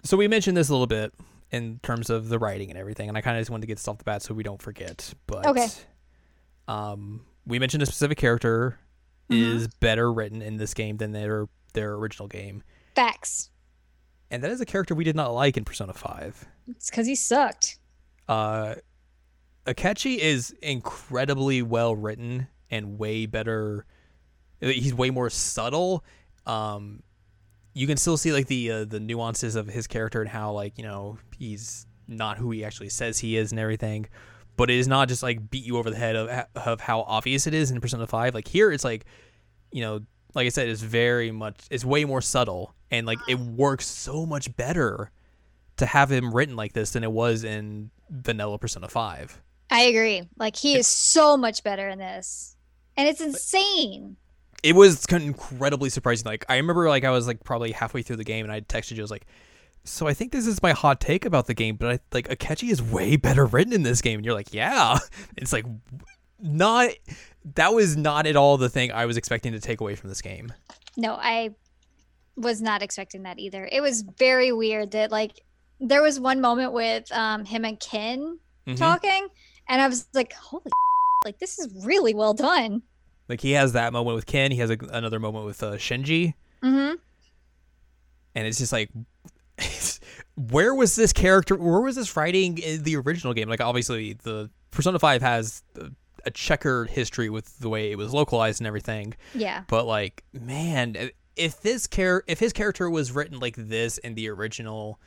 [0.05, 1.13] So we mentioned this a little bit
[1.51, 3.77] in terms of the writing and everything, and I kind of just wanted to get
[3.77, 5.15] this off the bat so we don't forget.
[5.27, 5.69] But Okay.
[6.69, 8.79] um, we mentioned a specific character
[9.31, 9.55] Mhm.
[9.57, 12.63] is better written in this game than their their original game,
[12.95, 13.51] Facts.
[14.31, 16.47] and that is a character we did not like in Persona Five.
[16.69, 17.79] It's because he sucked.
[18.29, 18.77] Uh,
[19.67, 23.87] Akechi is incredibly well written and way better.
[24.61, 26.05] He's way more subtle.
[26.47, 27.03] Um,
[27.73, 30.79] you can still see like the uh, the nuances of his character and how like
[30.79, 34.07] you know he's not who he actually says he is and everything.
[34.57, 37.47] But it is not just like beat you over the head of of how obvious
[37.47, 38.35] it is in Persona Five.
[38.35, 39.05] Like here, it's like
[39.73, 40.01] you know,
[40.35, 44.25] like I said, it's very much it's way more subtle and like it works so
[44.25, 45.11] much better
[45.77, 49.43] to have him written like this than it was in vanilla Persona 5.
[49.71, 50.29] I agree.
[50.37, 52.57] Like he is so much better in this.
[52.97, 54.17] And it's insane.
[54.65, 56.25] It was incredibly surprising.
[56.25, 58.93] Like I remember like I was like probably halfway through the game and I texted
[58.93, 59.27] you I was like
[59.85, 62.71] so I think this is my hot take about the game, but I like Akechi
[62.71, 64.99] is way better written in this game and you're like, "Yeah."
[65.37, 65.67] It's like
[66.41, 66.89] not
[67.55, 70.23] that was not at all the thing I was expecting to take away from this
[70.23, 70.51] game.
[70.97, 71.51] No, I
[72.37, 73.69] was not expecting that either.
[73.71, 75.43] It was very weird that like
[75.81, 78.79] there was one moment with um him and Ken Mhm.
[78.79, 79.29] talking
[79.69, 80.71] and I was like, "Holy
[81.27, 82.81] like this is really well done."
[83.29, 86.35] Like he has that moment with Ken, he has a, another moment with uh, Shinji,
[86.63, 86.97] Mhm.
[88.35, 88.91] and it's just like
[90.37, 94.51] where was this character where was this writing in the original game like obviously the
[94.73, 95.63] persona 5 has
[96.25, 99.63] a- checkered history with the way it was localized and everything Yeah.
[99.69, 104.29] but like man if this char- if his character was written like this in the
[104.31, 104.99] original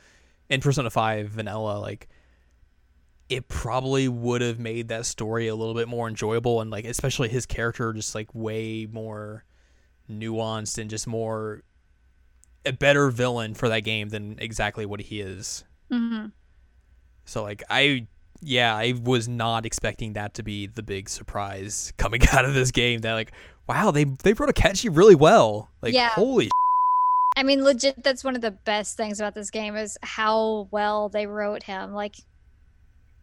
[0.48, 2.08] in persona 5 vanilla like
[3.28, 7.28] it probably would have made that story a little bit more enjoyable and like especially
[7.28, 9.44] his character just like way more
[10.10, 11.62] nuanced and just more
[12.64, 15.64] a better villain for that game than exactly what he is.
[15.92, 16.32] Mhm.
[17.24, 18.06] So like I
[18.40, 22.70] yeah, I was not expecting that to be the big surprise coming out of this
[22.70, 23.32] game that like
[23.68, 25.70] wow, they they wrote Akechi really well.
[25.82, 26.08] Like Yeah.
[26.10, 26.50] holy
[27.36, 31.08] I mean, legit, that's one of the best things about this game is how well
[31.08, 31.92] they wrote him.
[31.92, 32.16] Like,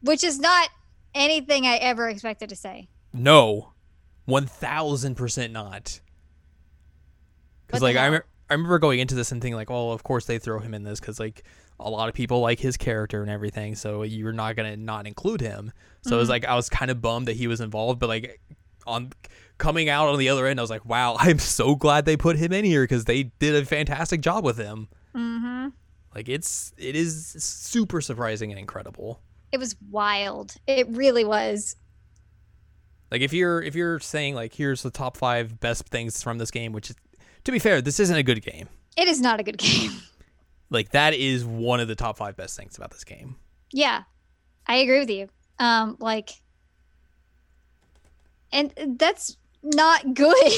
[0.06, 0.70] which is not
[1.14, 2.88] anything I ever expected to say.
[3.14, 3.72] no.
[4.28, 6.00] 1000% not.
[7.68, 8.22] Cuz like I, hell?
[8.50, 10.84] I remember going into this and thinking like, well, of course they throw him in
[10.84, 11.44] this cuz like
[11.80, 15.06] a lot of people like his character and everything, so you're not going to not
[15.06, 15.72] include him.
[16.02, 16.32] So it was Mhm.
[16.32, 18.40] like I was kind of bummed that he was involved, but like
[18.88, 19.12] on
[19.58, 22.38] coming out on the other end, I was like, wow, I'm so glad they put
[22.38, 24.88] him in here because they did a fantastic job with him.
[25.16, 25.70] Mm-hmm.
[26.16, 29.22] Like it's it is super surprising and incredible.
[29.52, 30.56] It was wild.
[30.68, 31.76] It really was.
[33.12, 36.52] Like if you're if you're saying like here's the top five best things from this
[36.52, 36.96] game, which is
[37.46, 38.68] to be fair, this isn't a good game.
[38.98, 39.92] It is not a good game.
[40.70, 43.36] Like that is one of the top five best things about this game.
[43.72, 44.04] yeah,
[44.68, 45.30] I agree with you.
[45.60, 46.32] Um, like,
[48.52, 50.52] and that's not good.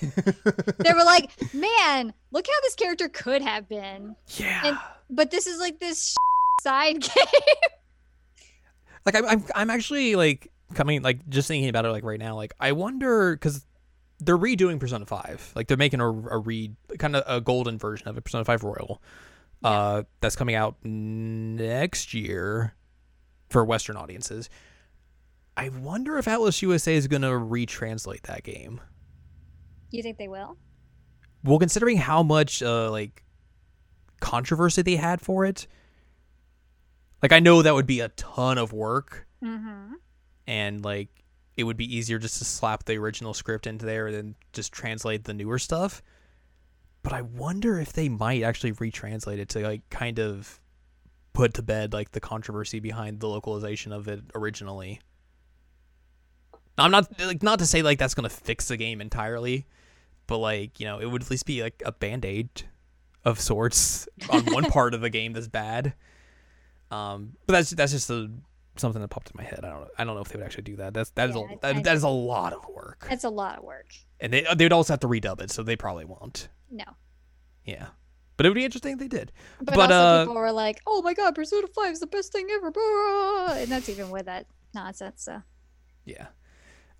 [0.00, 4.14] they were like, man, look how this character could have been.
[4.36, 4.60] Yeah.
[4.64, 4.78] And-
[5.10, 6.14] But this is like this
[6.62, 7.24] side game.
[9.04, 12.36] Like I'm, I'm I'm actually like coming like just thinking about it like right now
[12.36, 13.66] like I wonder because
[14.20, 18.08] they're redoing Persona Five like they're making a, a re kind of a golden version
[18.08, 19.02] of it Persona Five Royal
[19.64, 22.74] uh that's coming out next year
[23.50, 24.48] for Western audiences.
[25.56, 28.80] I wonder if Atlus USA is gonna retranslate that game.
[29.90, 30.56] You think they will?
[31.44, 33.22] Well, considering how much uh like
[34.20, 35.66] controversy they had for it,
[37.22, 39.94] like I know that would be a ton of work Mm-hmm.
[40.46, 41.08] and like
[41.56, 44.72] it would be easier just to slap the original script into there and then just
[44.72, 46.00] translate the newer stuff.
[47.02, 50.60] But I wonder if they might actually retranslate it to like kind of
[51.32, 55.00] put to bed like the controversy behind the localization of it originally.
[56.78, 59.66] I'm not like not to say like that's gonna fix the game entirely,
[60.26, 62.48] but like you know it would at least be like a band aid
[63.24, 65.94] of sorts on one part of the game that's bad.
[66.92, 68.30] Um, but that's that's just a
[68.76, 69.60] something that popped in my head.
[69.64, 69.88] I don't know.
[69.98, 70.94] I don't know if they would actually do that.
[70.94, 73.58] That's that is Yeah, a that, that is a lot of work, That's a lot
[73.58, 73.92] of work.
[74.20, 76.48] and they they would also have to redub it, so they probably won't.
[76.70, 76.84] No.
[77.64, 77.86] Yeah,
[78.36, 79.32] but it would be interesting if they did.
[79.58, 82.32] But, But, also uh, people were like, "Oh my god, Persona Five is the best
[82.32, 82.72] thing ever,"
[83.52, 85.22] and that's even with that nonsense.
[85.24, 85.42] So
[86.04, 86.26] Yeah.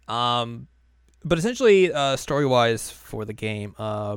[0.08, 0.68] Um,
[1.24, 4.16] but essentially, uh, story wise for the game, uh,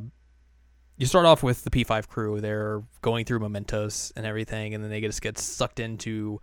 [0.98, 2.40] you start off with the P5 crew.
[2.42, 6.40] They're going through mementos and everything, and then they just get sucked into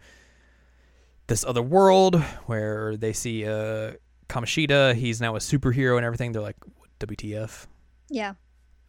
[1.27, 3.93] this other world where they see uh,
[4.29, 4.95] Kamoshida.
[4.95, 6.33] He's now a superhero and everything.
[6.33, 6.57] They're like,
[7.01, 7.67] WTF?
[8.11, 8.35] yeah,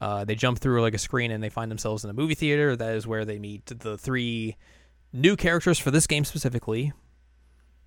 [0.02, 2.76] Uh, they jump through like a screen and they find themselves in a movie theater.
[2.76, 4.58] That is where they meet the three
[5.14, 6.92] new characters for this game specifically.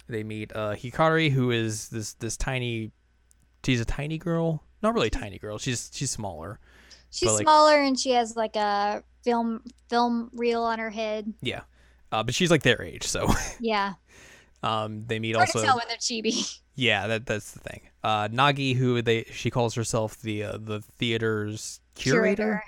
[0.08, 2.92] They meet uh, Hikari, who is this this tiny.
[3.64, 4.62] She's a tiny girl.
[4.82, 5.58] Not really a tiny girl.
[5.58, 6.58] She's she's smaller.
[7.10, 11.32] She's like- smaller and she has like a film film reel on her head.
[11.42, 11.62] Yeah,
[12.12, 13.04] uh, but she's like their age.
[13.04, 13.28] So
[13.60, 13.94] Yeah,
[14.62, 15.66] um, they meet hard to also.
[15.66, 16.60] tell when they're chibi.
[16.78, 17.88] Yeah, that that's the thing.
[18.04, 22.62] Uh, Nagi, who they she calls herself the uh, the theater's curator.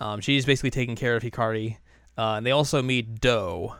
[0.00, 1.78] Um, she's basically taking care of Hikari.
[2.18, 3.74] Uh, and they also meet Doe,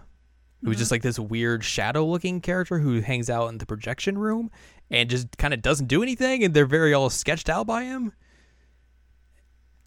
[0.65, 0.79] who's Mhm.
[0.79, 4.51] just like this weird shadow looking character who hangs out in the projection room
[4.91, 6.43] and just kind of doesn't do anything.
[6.43, 8.13] And they're very all sketched out by him.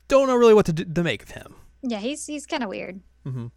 [0.08, 1.56] Don't know really what to, do, to make of him.
[1.82, 3.02] Yeah, he's he's kind of weird.
[3.26, 3.48] Mm-hmm.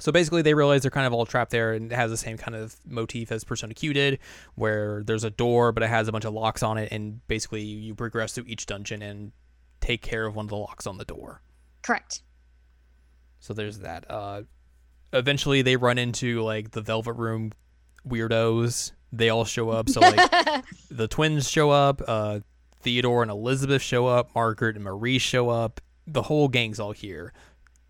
[0.00, 2.36] So basically, they realize they're kind of all trapped there, and it has the same
[2.36, 4.18] kind of motif as Persona Q did,
[4.56, 7.62] where there's a door, but it has a bunch of locks on it, and basically
[7.62, 9.32] you progress through each dungeon and
[9.80, 11.42] take care of one of the locks on the door.
[11.82, 12.22] Correct.
[13.38, 14.10] So there's that.
[14.10, 14.42] Uh,
[15.12, 17.52] eventually, they run into like the Velvet Room
[18.08, 18.92] weirdos.
[19.12, 19.88] They all show up.
[19.88, 22.02] So like the twins show up.
[22.06, 22.40] Uh,
[22.84, 24.32] Theodore and Elizabeth show up.
[24.34, 25.80] Margaret and Marie show up.
[26.06, 27.32] The whole gang's all here.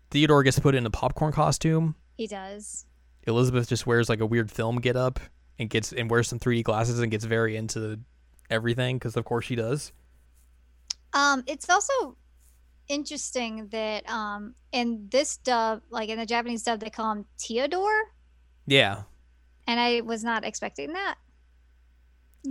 [0.09, 1.95] Theodore gets put in a popcorn costume.
[2.17, 2.85] he does.
[3.27, 5.19] Elizabeth just wears like a weird film get up
[5.59, 7.99] and gets and wears some 3D glasses and gets very into
[8.49, 9.91] everything because of course she does.
[11.13, 12.17] Um, it's also
[12.87, 18.11] interesting that um in this dub, like in the Japanese dub, they call him Theodore,
[18.67, 19.03] Yeah.
[19.67, 21.15] and I was not expecting that.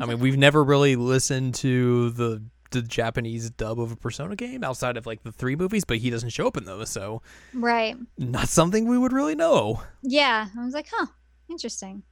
[0.01, 4.65] I mean, we've never really listened to the the Japanese dub of a Persona game
[4.65, 7.97] outside of like the three movies, but he doesn't show up in those, so Right.
[8.19, 9.81] not something we would really know.
[10.03, 10.49] Yeah.
[10.59, 11.07] I was like, huh,
[11.49, 12.03] interesting.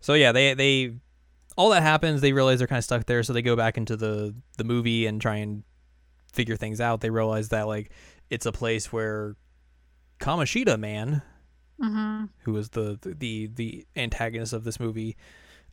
[0.00, 0.96] So yeah, they they
[1.56, 2.20] all that happens.
[2.20, 5.06] They realize they're kind of stuck there, so they go back into the the movie
[5.06, 5.62] and try and
[6.32, 7.00] figure things out.
[7.00, 7.90] They realize that like
[8.30, 9.36] it's a place where
[10.20, 11.22] Kamoshida man,
[11.80, 12.24] Mm-hmm.
[12.44, 15.16] who is the the the antagonist of this movie,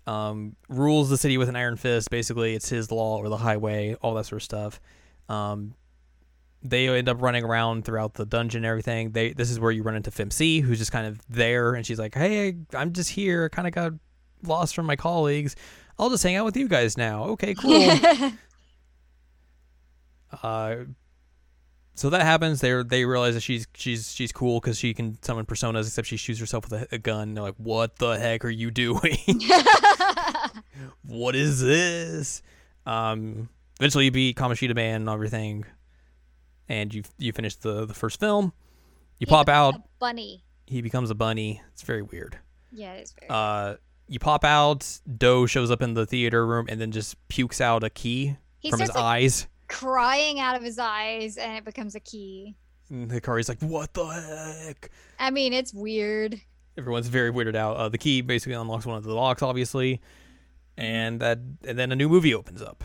[0.07, 2.09] um, rules the city with an iron fist.
[2.09, 4.79] Basically, it's his law or the highway, all that sort of stuff.
[5.29, 5.75] Um,
[6.63, 9.11] they end up running around throughout the dungeon and everything.
[9.11, 11.99] They this is where you run into FeMC, who's just kind of there, and she's
[11.99, 13.49] like, "Hey, I'm just here.
[13.49, 13.93] Kind of got
[14.43, 15.55] lost from my colleagues.
[15.97, 17.23] I'll just hang out with you guys now.
[17.25, 17.91] Okay, cool."
[20.43, 20.75] uh,
[22.01, 22.61] so that happens.
[22.61, 26.17] They they realize that she's she's she's cool because she can summon personas, except she
[26.17, 27.35] shoots herself with a, a gun.
[27.35, 29.19] They're like, "What the heck are you doing?
[31.05, 32.41] what is this?"
[32.87, 35.63] Um, eventually, you beat Kamoshida Man and everything,
[36.67, 38.51] and you you finish the the first film.
[39.19, 39.75] You pop out.
[39.75, 40.43] A bunny.
[40.65, 41.61] He becomes a bunny.
[41.71, 42.35] It's very weird.
[42.71, 43.29] Yeah, it is very.
[43.29, 43.75] Uh,
[44.07, 45.01] you pop out.
[45.19, 48.71] Doe shows up in the theater room and then just pukes out a key he
[48.71, 49.47] from his like, eyes.
[49.71, 52.55] Crying out of his eyes, and it becomes a key.
[52.89, 56.39] And Hikari's like, "What the heck?" I mean, it's weird.
[56.77, 57.77] Everyone's very weirded out.
[57.77, 60.01] Uh, the key basically unlocks one of the locks, obviously,
[60.77, 62.83] and that and then a new movie opens up.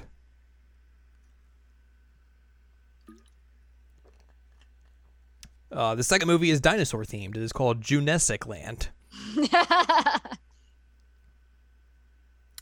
[5.73, 7.37] Uh, the second movie is dinosaur themed.
[7.37, 8.89] It is called Junessic Land.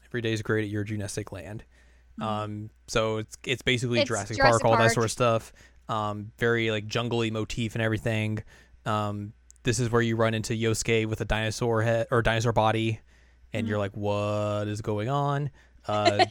[0.06, 1.64] Every day is great at your Junessic Land.
[2.20, 5.52] Um, so it's it's basically It's Jurassic, Jurassic Park, all that sort of stuff.
[5.88, 8.42] Um, very like jungly motif and everything.
[8.86, 9.32] Um,
[9.64, 13.00] this is where you run into Yosuke with a dinosaur head or dinosaur body,
[13.52, 15.50] and you're like, "What is going on?"
[15.86, 16.24] Uh,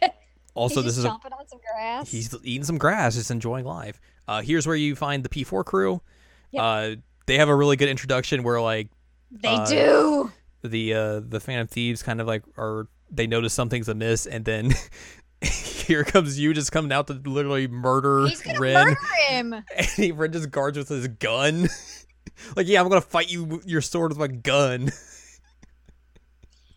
[0.55, 2.09] also, this is a, on some grass.
[2.09, 4.01] he's eating some grass, just enjoying life.
[4.27, 6.01] Uh, here's where you find the P4 crew.
[6.49, 6.63] Yep.
[6.63, 6.95] Uh,
[7.27, 8.89] they have a really good introduction where like
[9.29, 10.31] they uh, do.
[10.63, 14.73] the uh the Phantom Thieves kind of like are they notice something's amiss and then
[15.88, 19.53] here comes Yu just coming out to literally murder He's gonna Ren murder him.
[19.75, 21.69] and he Ren just guards with his gun.
[22.56, 24.91] like yeah, I'm gonna fight you with your sword with my gun.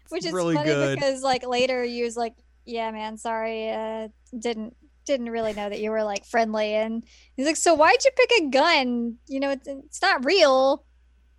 [0.09, 0.97] Which is really funny good.
[0.97, 5.81] because like later Yu was like, "Yeah, man, sorry, uh, didn't didn't really know that
[5.81, 7.05] you were like friendly." And
[7.37, 9.17] he's like, "So why'd you pick a gun?
[9.27, 10.85] You know, it's, it's not real.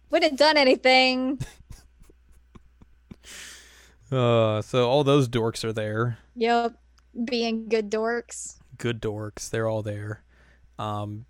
[0.10, 1.40] Wouldn't have done anything."
[4.10, 6.18] Uh so all those dorks are there.
[6.34, 6.78] yep,
[7.26, 8.58] being good dorks.
[8.78, 10.24] Good dorks, they're all there.
[10.80, 11.26] Um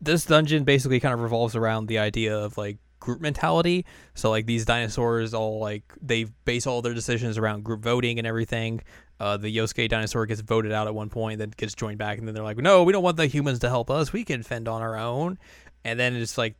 [0.00, 3.84] this dungeon basically kind of revolves around the idea of like group mentality.
[4.14, 8.26] So like these dinosaurs all like they base all their decisions around group voting and
[8.26, 8.80] everything.
[9.18, 12.26] Uh, the Yosuke dinosaur gets voted out at one point, then gets joined back, and
[12.26, 14.14] then they're like, "No, we don't want the humans to help us.
[14.14, 15.38] We can fend on our own."
[15.84, 16.54] And then it's like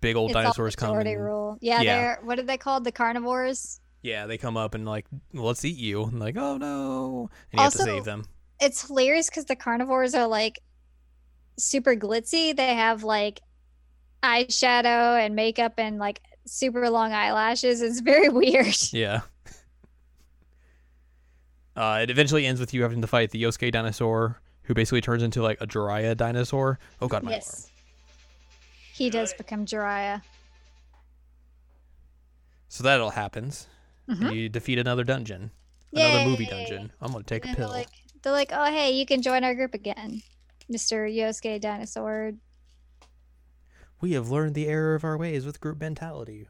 [0.00, 0.96] big old It's all dinosaurs come.
[0.96, 1.58] and- rule.
[1.60, 1.96] Yeah, Yeah.
[1.96, 2.84] they're what are they called?
[2.84, 3.80] The carnivores.
[4.08, 7.64] Yeah, they come up and like, "Let's eat you." And like, "Oh no!" And you
[7.64, 8.24] have to save them.
[8.60, 10.60] It's hilarious because the carnivores are like
[11.58, 12.56] super glitzy.
[12.56, 13.40] They have like
[14.22, 17.82] eyeshadow and makeup and like super long eyelashes.
[17.82, 18.74] It's very weird.
[18.92, 19.20] Yeah.
[21.76, 25.22] Uh, it eventually ends with you having to fight the Yosuke dinosaur, who basically turns
[25.22, 26.78] into like a Jiraiya dinosaur.
[27.00, 27.32] Oh god, my.
[27.32, 27.70] Yes.
[28.94, 30.22] He does become Jiraiya.
[32.68, 33.68] So that all happens.
[34.08, 34.34] Mhm.
[34.34, 35.50] You defeat another dungeon,
[35.92, 36.92] another movie dungeon.
[37.00, 37.74] I'm gonna take a And they're pill.
[37.74, 37.88] like,
[38.22, 40.22] they're like, oh hey, you can join our group again,
[40.68, 42.32] Mister Yosuke Dinosaur.
[44.00, 46.48] we have learned the error of our ways with group mentality.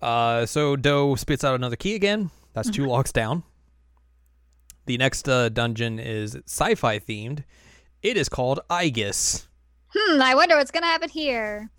[0.00, 2.30] Uh, so Doe spits out another key again.
[2.54, 3.42] That's two locks down.
[4.86, 7.44] The next uh, dungeon is sci-fi themed.
[8.02, 9.46] It is called Aigis.
[9.94, 10.22] Hmm.
[10.22, 11.70] I wonder what's gonna happen here.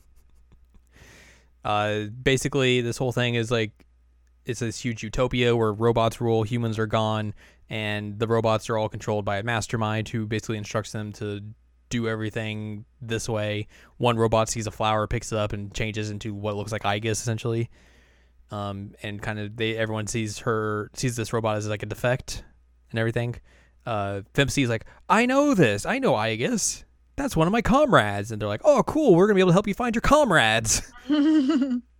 [1.65, 3.71] Uh, basically, this whole thing is like
[4.45, 7.33] it's this huge utopia where robots rule, humans are gone,
[7.69, 11.41] and the robots are all controlled by a mastermind who basically instructs them to
[11.89, 13.67] do everything this way.
[13.97, 17.11] One robot sees a flower, picks it up, and changes into what looks like Aigis
[17.11, 17.69] essentially.
[18.49, 22.43] Um, and kind of they everyone sees her sees this robot as like a defect
[22.89, 23.35] and everything.
[23.85, 26.83] Uh, is like, I know this, I know Aigis.
[27.15, 29.15] That's one of my comrades, and they're like, "Oh, cool!
[29.15, 30.81] We're gonna be able to help you find your comrades."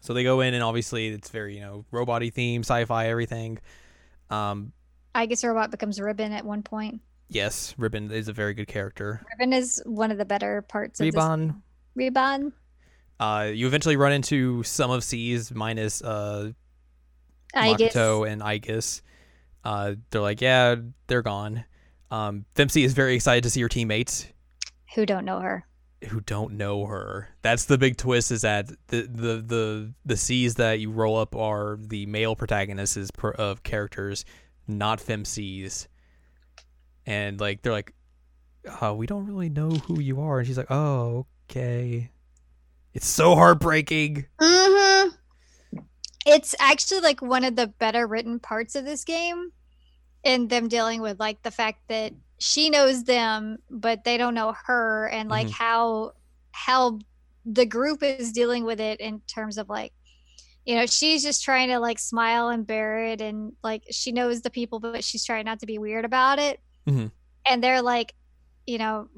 [0.00, 3.58] so they go in, and obviously it's very you know robot theme, sci-fi, everything.
[4.28, 4.72] Um,
[5.14, 7.00] I guess robot becomes Ribbon at one point.
[7.28, 9.24] Yes, Ribbon is a very good character.
[9.32, 11.20] Ribbon is one of the better parts Ribbon.
[11.20, 11.56] of this.
[11.94, 12.52] Ribbon.
[13.20, 16.52] Uh, you eventually run into some of SEES minus uh,
[17.54, 17.94] I guess.
[17.94, 19.02] Makoto and Aigis.
[19.64, 20.76] Uh, they're like, yeah,
[21.06, 21.64] they're gone.
[22.10, 24.26] Um, FeMC is very excited to see her teammates
[24.94, 25.66] Who don't know her?
[26.08, 27.28] Who don't know her.
[27.42, 31.36] That's the big twist is that the the the, the SEES that you roll up
[31.36, 34.24] are the male protagonists of characters,
[34.66, 35.88] not FeMC's.
[37.04, 37.94] And like they're like,
[38.80, 40.38] oh, we don't really know who you are.
[40.38, 42.10] And she's like, oh, okay.
[42.94, 44.26] It's so heartbreaking.
[44.40, 45.08] Mm-hmm.
[46.26, 49.52] It's actually like one of the better written parts of this game,
[50.22, 54.54] in them dealing with like the fact that she knows them, but they don't know
[54.66, 55.52] her, and like Mhm.
[55.52, 56.12] how
[56.52, 56.98] how
[57.46, 59.92] the group is dealing with it in terms of like
[60.66, 64.42] you know she's just trying to like smile and bear it and like she knows
[64.42, 67.10] the people but she's trying not to be weird about it Mhm.
[67.46, 68.14] and they're like
[68.66, 69.08] you know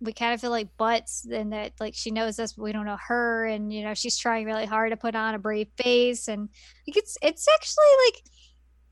[0.00, 2.86] we kind of feel like butts and that like she knows us but we don't
[2.86, 6.26] know her and you know she's trying really hard to put on a brave face
[6.28, 6.48] and
[6.88, 8.22] like it's it's actually like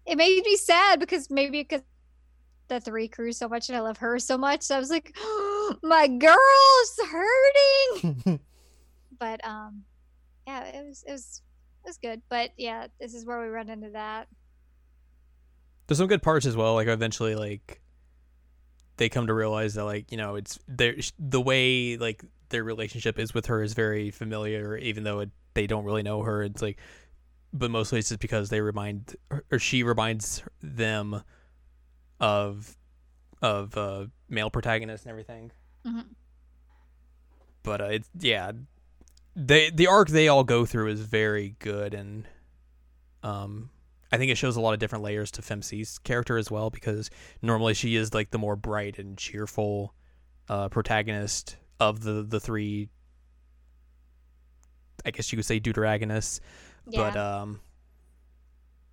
[0.07, 1.83] it made me sad because maybe because
[2.69, 5.17] the three crew so much and I love her so much so I was like
[5.83, 8.41] my girl's hurting
[9.19, 9.85] but um
[10.47, 11.43] yeah it was it was
[11.85, 14.29] it was good but yeah this is where we run into that
[15.87, 16.75] There's some good parts as well.
[16.75, 17.81] Like eventually, like
[18.99, 23.19] they come to realize that, like you know, it's their the way like their relationship
[23.19, 26.43] is with her is very familiar, even though it, they don't really know her.
[26.43, 26.79] It's like,
[27.53, 29.17] but mostly it's just because they remind
[29.51, 31.23] or she reminds them
[32.21, 32.77] of
[33.41, 35.51] of uh, male protagonists and everything.
[35.87, 36.07] Mhm.
[37.63, 38.53] But uh, it's yeah,
[39.37, 42.27] they the arc they all go through is very good and
[43.23, 43.71] um
[44.11, 47.11] I think it shows a lot of different layers to FeMC's character as well because
[47.43, 49.93] normally she is like the more bright and cheerful
[50.49, 52.89] uh, protagonist of the the three.
[55.05, 56.41] I guess you could say deuteragonists,
[56.89, 57.61] yeah but um,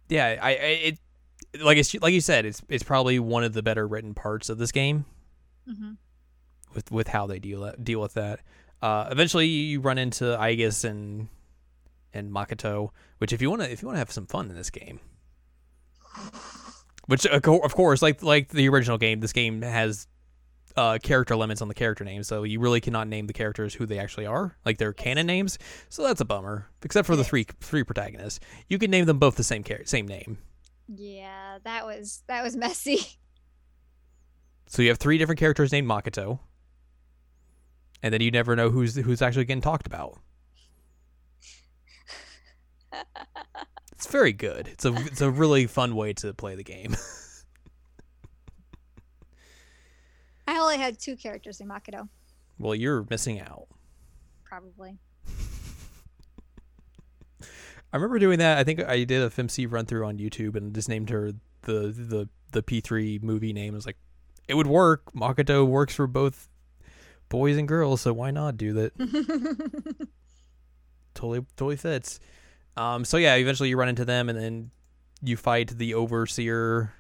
[0.10, 1.00] yeah, I, I it
[1.62, 4.58] like it's like you said, it's it's probably one of the better written parts of
[4.58, 5.06] this game
[5.68, 5.94] hmm
[6.74, 8.42] with with how they deal deal with that.
[8.82, 11.28] Uh, eventually, you run into Aigis and
[12.14, 14.56] and Makoto, which if you want to if you want to have some fun in
[14.56, 15.00] this game,
[17.08, 20.08] which of of course, like like the original game, this game has
[20.76, 23.86] uh, character limits on the character names, so you really cannot name the characters who
[23.86, 25.58] they actually are, like their canon names.
[25.90, 28.40] So that's a bummer, except for the three three protagonists.
[28.68, 30.38] You can name them both the same char- same name.
[30.88, 33.00] Yeah that was that was messy
[34.68, 36.40] So you have three different characters named Makoto,
[38.04, 40.20] and then you never know who's who's actually getting talked about.
[43.94, 44.68] It's very good.
[44.68, 46.96] It's a it's a really fun way to play the game.
[50.48, 52.08] I only had two characters in Makoto
[52.60, 53.68] well, you're missing out.
[54.44, 54.98] probably
[57.96, 58.58] I remember doing that.
[58.58, 61.32] I think I did a FMC run through on YouTube and just named her
[61.62, 63.74] the the the P3 movie name.
[63.74, 63.96] I was like,
[64.50, 65.14] it would work.
[65.14, 66.50] Makoto works for both
[67.30, 68.92] boys and girls, so why not do that?
[71.14, 72.20] totally totally fits.
[72.76, 74.72] Um, so yeah, eventually you run into them, and then
[75.24, 76.94] you fight the overseer,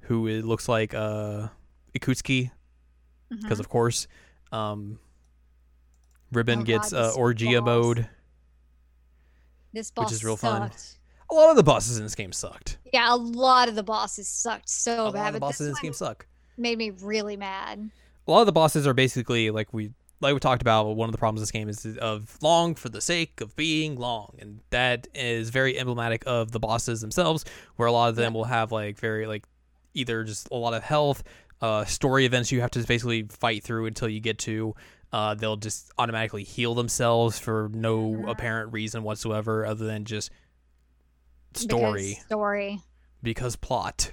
[0.00, 1.48] who it looks like uh
[1.96, 2.50] Ikutsuki,
[3.30, 3.60] because Mhm.
[3.60, 4.08] of course,
[4.50, 4.98] um,
[6.32, 7.66] Ribbon Oh, gets God, uh, Orgia boss.
[7.66, 8.08] mode.
[9.76, 10.70] This boss is real fun.
[11.30, 12.78] A lot of the bosses in this game sucked.
[12.92, 15.28] Yeah, a lot of the bosses sucked so a lot bad.
[15.28, 16.26] of the bosses in this game suck.
[16.56, 17.90] made me really mad.
[18.26, 20.86] A lot of the bosses are basically like we like we talked about.
[20.96, 23.96] One of the problems of this game is of long for the sake of being
[23.96, 27.44] long, and that is very emblematic of the bosses themselves.
[27.76, 29.44] Where a lot of them will have like very like
[29.94, 31.22] either just a lot of health,
[31.60, 34.74] uh, story events you have to basically fight through until you get to.
[35.12, 38.30] Uh, they'll just automatically heal themselves for no Mhm.
[38.30, 40.30] apparent reason whatsoever, other than just
[41.52, 42.80] because story story
[43.22, 44.12] because plot.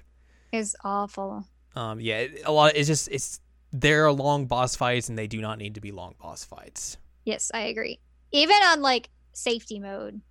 [0.51, 1.45] is awful.
[1.75, 2.75] Um, yeah, a lot.
[2.75, 3.39] It's just it's
[3.71, 6.97] there are long boss fights, and they do not need to be long boss fights.
[7.25, 7.99] Yes, I agree.
[8.31, 10.21] Even on like safety mode.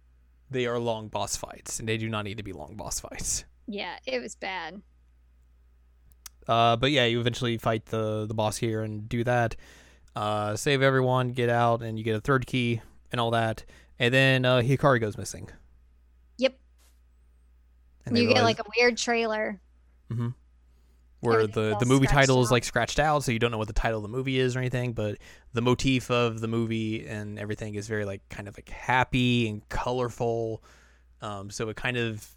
[0.50, 3.44] They are long boss fights, and they do not need to be long boss fights.
[3.66, 4.80] Yeah, it was bad.
[6.46, 9.56] Uh, but yeah, you eventually fight the the boss here and do that.
[10.14, 13.64] Uh, save everyone, get out, and you get a third key and all that.
[13.98, 15.48] And then uh, Hikari goes missing.
[16.38, 16.58] Yep.
[18.06, 19.60] And you they get like a weird trailer.
[20.10, 20.28] Mm-hmm.
[21.20, 23.72] Where the the movie title is like scratched out, so you don't know what the
[23.72, 24.92] title of the movie is or anything.
[24.92, 25.18] But
[25.52, 29.66] the motif of the movie and everything is very like kind of like happy and
[29.68, 30.64] colorful.
[31.20, 32.28] Um, so it kind of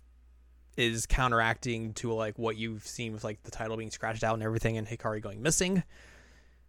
[0.78, 4.44] is counteracting to like what you've seen with like the title being scratched out and
[4.44, 5.82] everything, and Hikari going missing.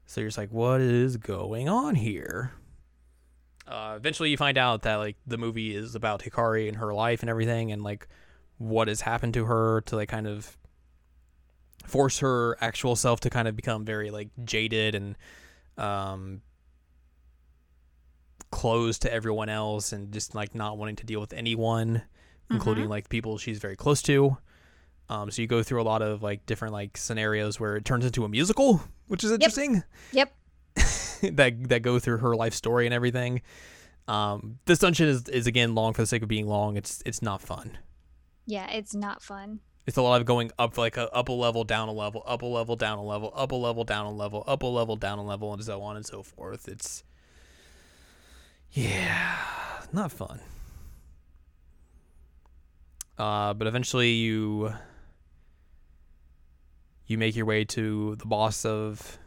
[0.07, 2.53] So you're just like, what is going on here?
[3.67, 7.23] Uh, eventually, you find out that like the movie is about Hikari and her life
[7.23, 8.07] and everything, and like
[8.59, 10.57] what has happened to her to like kind of
[11.85, 15.17] force her actual self to kind of become very like jaded and
[15.79, 16.41] um
[18.51, 22.03] closed to everyone else and just like not wanting to deal with anyone
[22.51, 24.37] including like people she's very close to
[25.09, 28.05] um so you go through a lot of like different like scenarios where it turns
[28.05, 29.83] into a musical which is interesting
[30.13, 30.33] Yep.
[31.35, 33.43] that that go through her life story and everything
[34.09, 37.23] um this dungeon is, is again long for the sake of being long it's it's
[37.23, 37.79] not fun
[38.47, 39.61] Yeah, it's not fun.
[39.87, 42.43] it's a lot of going up like a up a level, down a level, up
[42.43, 45.19] a level, down a level, up a level, down a level, up a level, down
[45.19, 46.69] a level, and so on and so forth.
[46.69, 47.03] It's
[48.73, 49.37] yeah,
[49.93, 50.41] not fun.
[53.19, 54.73] Uh, but eventually you
[57.07, 59.19] you make your way to the boss of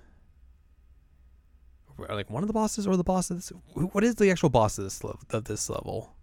[1.98, 3.52] like one of the bosses or the boss of this.
[3.74, 5.20] What is the actual boss of this level?
[5.32, 6.16] Of this level,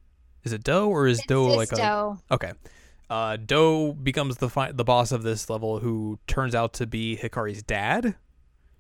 [0.45, 2.19] is it Doe or is Doe it's like a Doe.
[2.31, 2.53] Okay.
[3.09, 7.17] Uh, Doe becomes the fi- the boss of this level, who turns out to be
[7.17, 8.17] Hikari's dad.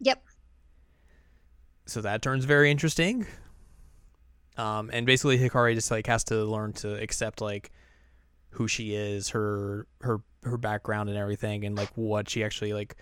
[0.00, 0.22] Yep.
[1.86, 3.26] So that turns very interesting.
[4.56, 7.70] Um, and basically Hikari just like has to learn to accept like
[8.56, 12.96] who she is, her her her background and everything, and like what she actually like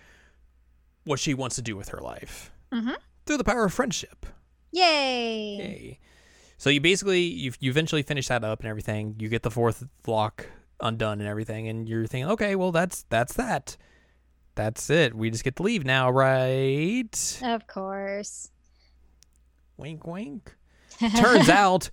[1.05, 2.95] what she wants to do with her life Mhm.
[3.25, 4.25] through the power of friendship.
[4.71, 5.55] Yay.
[5.57, 5.99] Yay.
[6.57, 9.15] So you basically you you eventually finish that up and everything.
[9.19, 10.47] You get the fourth lock
[10.81, 13.77] undone and everything, and you're thinking, okay, well that's that's that.
[14.55, 15.13] That's it.
[15.13, 17.39] We just get to leave now, right?
[17.43, 18.51] Of course.
[19.77, 20.55] Wink, wink.
[21.17, 21.89] Turns out,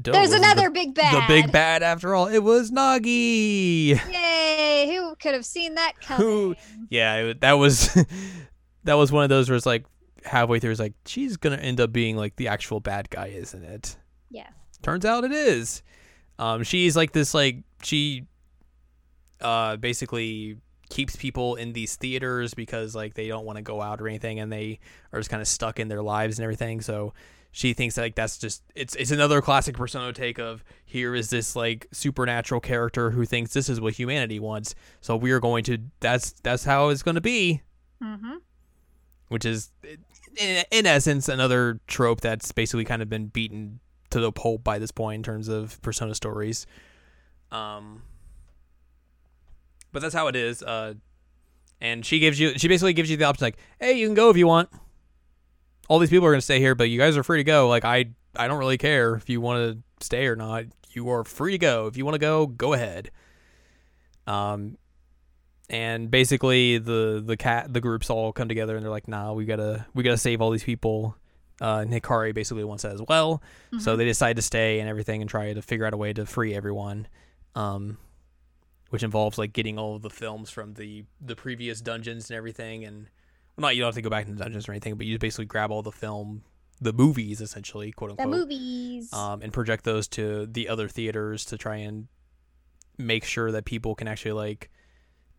[0.00, 1.14] Doe There's another the, big bad.
[1.14, 2.26] the big bad after all.
[2.26, 3.88] It was Nagi.
[4.12, 4.92] Yay!
[4.94, 6.26] Who could have seen that coming?
[6.26, 6.54] Who-
[6.88, 7.90] Yeah, it, that was
[8.84, 9.84] that was one of those where it's like
[10.24, 13.62] halfway through, it's like she's gonna end up being like the actual bad guy, isn't
[13.64, 13.96] it?
[14.30, 14.48] Yeah.
[14.82, 15.82] Turns out it is.
[16.38, 18.26] Um, she's like this like she
[19.40, 20.56] uh basically
[20.88, 24.38] keeps people in these theaters because like they don't want to go out or anything
[24.40, 24.78] and they
[25.12, 26.80] are just kind of stuck in their lives and everything.
[26.80, 27.12] So
[27.54, 31.28] she thinks that, like that's just it's it's another classic persona take of here is
[31.30, 34.74] this like supernatural character who thinks this is what humanity wants.
[35.02, 37.60] So we are going to that's that's how it's going to be
[38.02, 38.38] Mm-hmm.
[39.28, 39.70] which is
[40.36, 43.78] in, in essence another trope that's basically kind of been beaten
[44.10, 46.66] to the pulp by this point in terms of persona stories
[47.52, 48.02] um
[49.92, 50.94] but that's how it is uh
[51.80, 54.30] and she gives you she basically gives you the option like hey you can go
[54.30, 54.68] if you want
[55.92, 57.68] all these people are going to stay here but you guys are free to go.
[57.68, 59.58] Like i i don't really care if you want
[59.98, 60.64] to stay or not.
[60.92, 61.86] You are free to go.
[61.86, 63.10] If you want to go go ahead.
[64.26, 64.78] Um
[65.68, 69.44] and basically the the cat the groups all come together and they're like nah we
[69.44, 71.14] gotta we gotta save all these people.
[71.60, 73.42] Uh and hikari basically wants that as well.
[73.78, 76.24] So they decide to stay and everything and try to figure out a way to
[76.24, 77.06] free everyone
[77.54, 77.98] um
[78.88, 82.82] which involves like getting all of the films from the the previous dungeons and everything
[82.82, 83.08] and
[83.58, 85.20] not you don't have to go back into the dungeons or anything but you just
[85.20, 86.42] basically grab all the film
[86.80, 89.12] the movies essentially quote unquote, The movies.
[89.12, 92.08] um, and project those to the other theaters to try and
[92.98, 94.70] make sure that people can actually like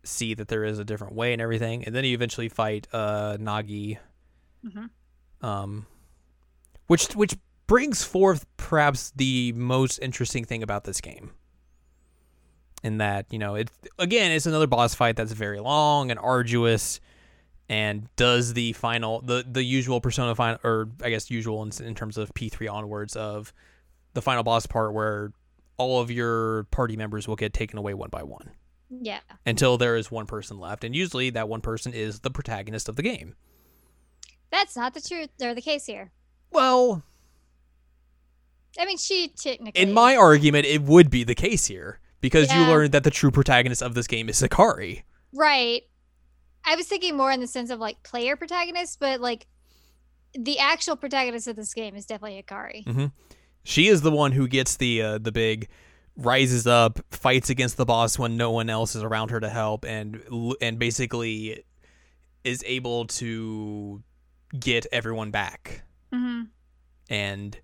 [0.04, 1.84] see that there is a different way and everything.
[1.84, 3.98] And then you eventually fight uh, Nagi,
[4.66, 4.90] Mhm.
[5.42, 5.86] um,
[6.88, 7.36] which which
[7.66, 11.30] brings forth perhaps the most interesting thing about this game.
[12.82, 17.00] In that you know it again, it's another boss fight that's very long and arduous.
[17.68, 21.94] And does the final the the usual Persona final or I guess usual in, in
[21.94, 23.52] terms of P three onwards of
[24.12, 25.32] the final boss part where
[25.76, 28.50] all of your party members will get taken away one by one
[28.90, 29.20] yeah.
[29.46, 32.96] until there is one person left, and usually that one person is the protagonist of
[32.96, 33.34] the game.
[34.50, 36.12] That's not the truth or the case here.
[36.52, 37.02] Well,
[38.78, 39.80] I mean, she technically.
[39.80, 42.68] in my argument, it would be the case here because you Yeah.
[42.68, 45.02] learned that the true protagonist of this game is Hikari.
[45.32, 45.82] Right.
[46.66, 49.46] I was thinking more in the sense of like player protagonist, but like
[50.38, 52.84] the actual protagonist of this game is definitely Hikari.
[52.84, 53.12] Mm.
[53.62, 55.68] She is the one who gets the uh, the big
[56.16, 59.84] rises up, fights against the boss when no one else is around her to help,
[59.84, 60.22] and
[60.60, 61.64] and basically
[62.44, 64.02] is able to
[64.58, 65.82] get everyone back.
[66.12, 66.42] hmm
[67.08, 67.58] And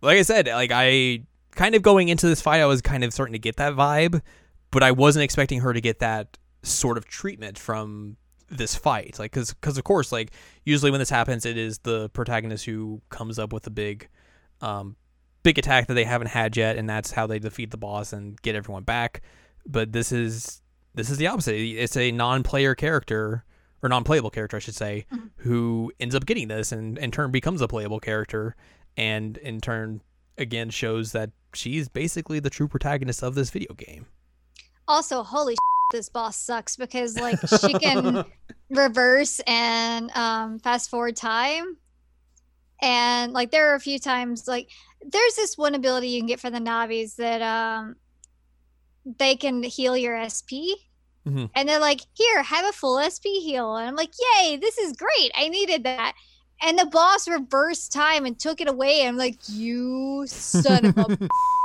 [0.00, 3.12] like I said, like I kind of going into this fight, I was kind of
[3.12, 4.22] starting to get that vibe,
[4.70, 8.16] but I wasn't expecting her to get that sort of treatment from
[8.50, 9.18] this fight.
[9.18, 10.32] Like, because because of course, like
[10.64, 14.08] usually when this happens, it is the protagonist who comes up with a big,
[14.60, 14.96] um,
[15.42, 18.40] big attack that they haven't had yet, and that's how they defeat the boss and
[18.42, 19.22] get everyone back.
[19.66, 20.60] But this is
[20.94, 21.54] this is the opposite.
[21.56, 23.44] It's a non-player character
[23.82, 25.30] or non-playable character, I should say, Mhm.
[25.38, 28.54] who ends up getting this and in turn becomes a playable character,
[28.96, 30.02] and in turn
[30.38, 34.06] again shows that she's basically the true protagonist of this video game.
[34.92, 35.56] Also, holy
[35.90, 38.26] this boss sucks because like she can
[38.70, 41.78] reverse and um, fast forward time.
[42.82, 44.68] And like there are a few times like
[45.00, 47.96] there's this one ability you can get for the Navis that um
[49.18, 50.76] they can heal your SP.
[51.26, 51.48] Mhm.
[51.54, 53.76] And they're like, here, have a full SP heal.
[53.76, 55.30] And I'm like, yay, this is great.
[55.34, 56.12] I needed that.
[56.60, 59.00] And the boss reversed time and took it away.
[59.00, 61.28] And I'm like, you son of a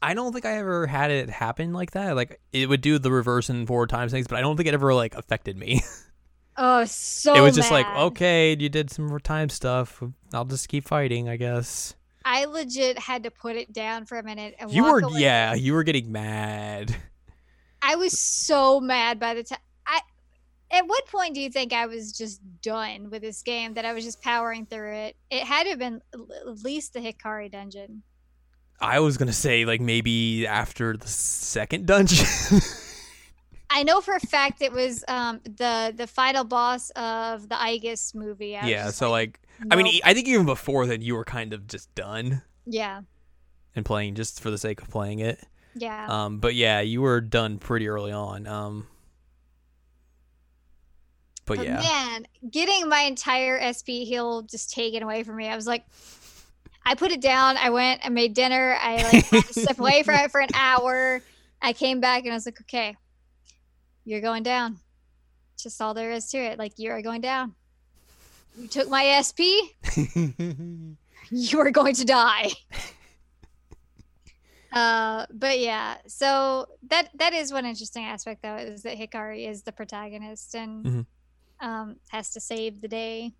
[0.00, 2.14] I don't think I ever had it happen like that.
[2.16, 4.74] Like it would do the reverse and forward times things, but I don't think it
[4.74, 5.82] ever like affected me.
[6.60, 10.02] Oh, so it was just like, okay, you did some more time stuff.
[10.32, 11.94] I'll just keep fighting, I guess.
[12.24, 15.20] I legit had to put it down for a minute and You were, away.
[15.20, 16.96] yeah, you were getting mad.
[17.82, 20.00] I was so mad by the time I.
[20.72, 23.74] At what point do you think I was just done with this game?
[23.74, 25.16] That I was just powering through it.
[25.30, 28.02] It had to have been at least the Hikari dungeon.
[28.80, 32.26] I was gonna say like maybe after the second dungeon.
[33.70, 38.14] I know for a fact it was um the the final boss of the Aigis
[38.14, 38.56] movie.
[38.56, 39.94] I yeah, so like, I mean, nope.
[39.94, 43.02] e- I think even before then, you were kind of just done yeah,
[43.76, 45.44] and playing just for the sake of playing it.
[45.74, 46.06] yeah.
[46.08, 48.46] Um, but yeah, you were done pretty early on.
[48.46, 48.86] Um,
[51.44, 55.56] but But yeah, man, getting my entire SP heal just taken away from me, I
[55.56, 55.84] was like,
[56.88, 57.56] I put it down.
[57.58, 58.76] I went, I made dinner.
[58.80, 61.20] I like had to step away from it for an hour.
[61.60, 62.96] I came back and I was like, okay,
[64.04, 64.78] you're going down.
[65.58, 66.58] Just all there is to it.
[66.58, 67.54] Like you are going down.
[68.56, 69.40] You took my SP.
[71.30, 72.50] You are going to die.
[74.70, 79.62] Uh, but yeah, so that that is one interesting aspect though is that Hikari is
[79.62, 81.06] the protagonist and Mhm.
[81.60, 83.32] um, has to save the day.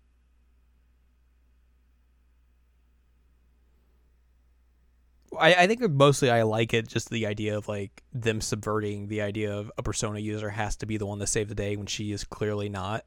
[5.37, 9.21] I, I think mostly I like it just the idea of like them subverting the
[9.21, 11.85] idea of a persona user has to be the one to save the day when
[11.87, 13.05] she is clearly not.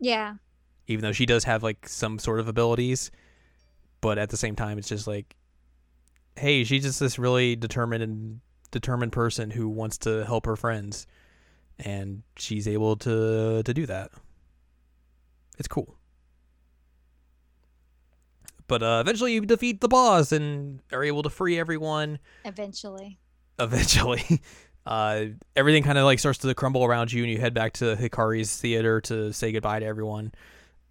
[0.00, 0.34] Yeah,
[0.88, 3.10] Even though she does have like some sort of abilities,
[4.00, 5.36] but at the same time it's just like,
[6.36, 11.06] hey, she's just this really determined and determined person who wants to help her friends,
[11.78, 14.10] and she's able to to do that.
[15.58, 15.96] It's cool.
[18.72, 22.18] But uh, eventually you defeat the boss and are able to free everyone.
[22.46, 23.18] eventually.
[23.58, 24.40] eventually
[24.86, 27.94] uh everything kind of like starts to crumble around you and you head back to
[27.96, 30.32] hikari's theater to say goodbye to everyone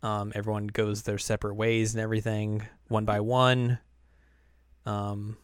[0.04, 3.80] um everyone goes their separate ways and everything one by one
[4.86, 5.36] um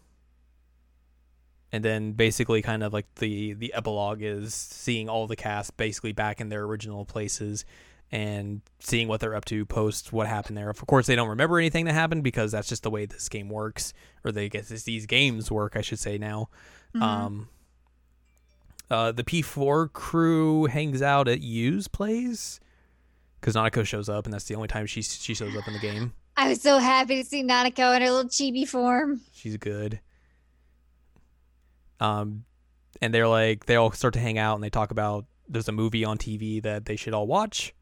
[1.72, 6.12] and then basically kind of like the the epilogue is seeing all the cast basically
[6.12, 7.66] back in their original places
[8.12, 11.58] and seeing what they're up to post what happened there of course they don't remember
[11.60, 13.94] anything that happened because that's just the way this game works
[14.24, 16.48] or they guess these games work i should say now
[16.96, 17.02] Mhm.
[17.02, 17.50] um,
[18.90, 22.62] uh, the P4 crew hangs out at Yu's place
[23.42, 25.80] because Nanako shows up, and that's the only time she she shows up in the
[25.80, 26.14] game.
[26.38, 29.20] I was so happy to see Nanako in her little chibi form.
[29.34, 30.00] She's good.
[32.00, 32.46] Um,
[33.02, 35.74] and they're like they all start to hang out, and they talk about there's a
[35.74, 37.74] movie on TV that they should all watch.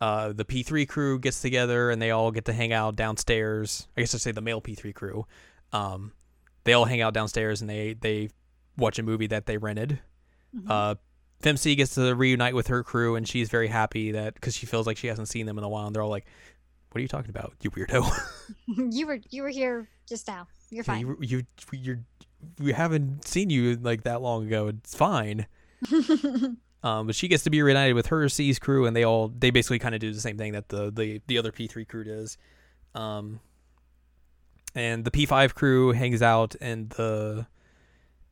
[0.00, 3.88] Uh, the P3 crew gets together, and they all get to hang out downstairs.
[3.96, 5.26] I guess I say the male P3 crew.
[5.72, 6.12] Um,
[6.64, 8.28] they all hang out downstairs, and they they
[8.76, 10.00] watch a movie that they rented.
[10.56, 10.70] Mhm.
[10.70, 10.94] Uh,
[11.42, 14.86] FeMC gets to reunite with her crew, and she's very happy that because she feels
[14.86, 15.86] like she hasn't seen them in a while.
[15.86, 16.26] And they're all like,
[16.90, 18.08] "What are you talking about, you weirdo?
[18.92, 20.46] you were you were here just now.
[20.70, 21.00] You're Yeah, fine.
[21.00, 21.42] you, you
[21.72, 22.00] you're
[22.60, 24.68] we haven't seen you like that long ago.
[24.68, 25.46] It's fine."
[26.82, 29.50] Um, but she gets to be reunited with her SEES crew, and they all they
[29.50, 32.04] basically kind of do the same thing that the the the other P three crew
[32.04, 32.38] does.
[32.94, 33.40] Um,
[34.74, 37.46] and the P five crew hangs out in the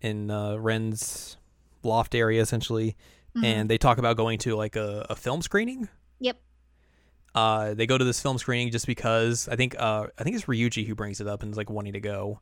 [0.01, 1.37] in uh, Ren's
[1.83, 2.97] loft area essentially,
[3.37, 3.45] Mhm.
[3.45, 5.89] and they talk about going to like a, a film screening.
[6.21, 6.39] Yep.
[7.35, 10.47] Uh, they go to this film screening just because I think uh, I think it's
[10.47, 12.41] Ryuji who brings it up and is like wanting to go.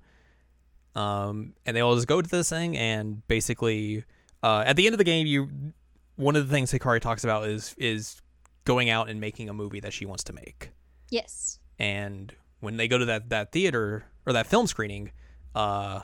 [0.95, 4.05] Um, and they all just go to this thing and basically
[4.43, 5.49] uh, at the end of the game, you
[6.17, 8.21] one of the things Hikari talks about is is
[8.65, 10.71] going out and making a movie that she wants to make.
[11.11, 11.59] Yes.
[11.79, 15.13] And when they go to that that theater or that film screening,
[15.55, 16.01] uh,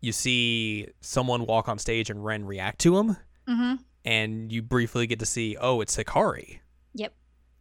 [0.00, 3.16] you see someone walk on stage and Ren react to him,
[3.48, 3.74] Mm-hmm.
[4.04, 6.60] and you briefly get to see, oh, it's Hikari.
[6.94, 7.12] Yep.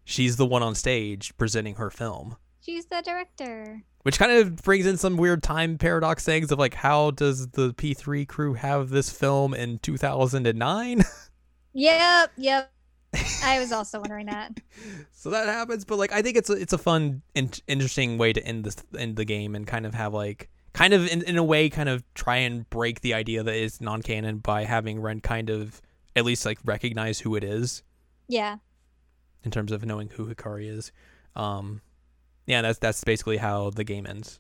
[0.05, 2.37] She's the one on stage presenting her film.
[2.63, 3.81] She's the director.
[4.03, 7.73] Which kind of brings in some weird time paradox things of like, how does the
[7.73, 11.03] P3 crew have this film in 2009?
[11.73, 12.31] Yep.
[12.35, 12.71] Yep.
[13.45, 14.59] I was also wondering that.
[15.13, 18.33] so that happens, but like, I think it's a, it's a fun, in- interesting way
[18.33, 21.37] to end this end the game and kind of have like, kind of in, in
[21.37, 24.99] a way, kind of try and break the idea that it's non canon by having
[24.99, 25.81] Ren kind of
[26.15, 27.83] at least like recognize who it is
[28.27, 28.57] Yeah.
[29.45, 30.91] in terms of knowing who Hikari is.
[31.37, 31.79] Um,
[32.45, 34.39] yeah, that's that's basically how the game ends.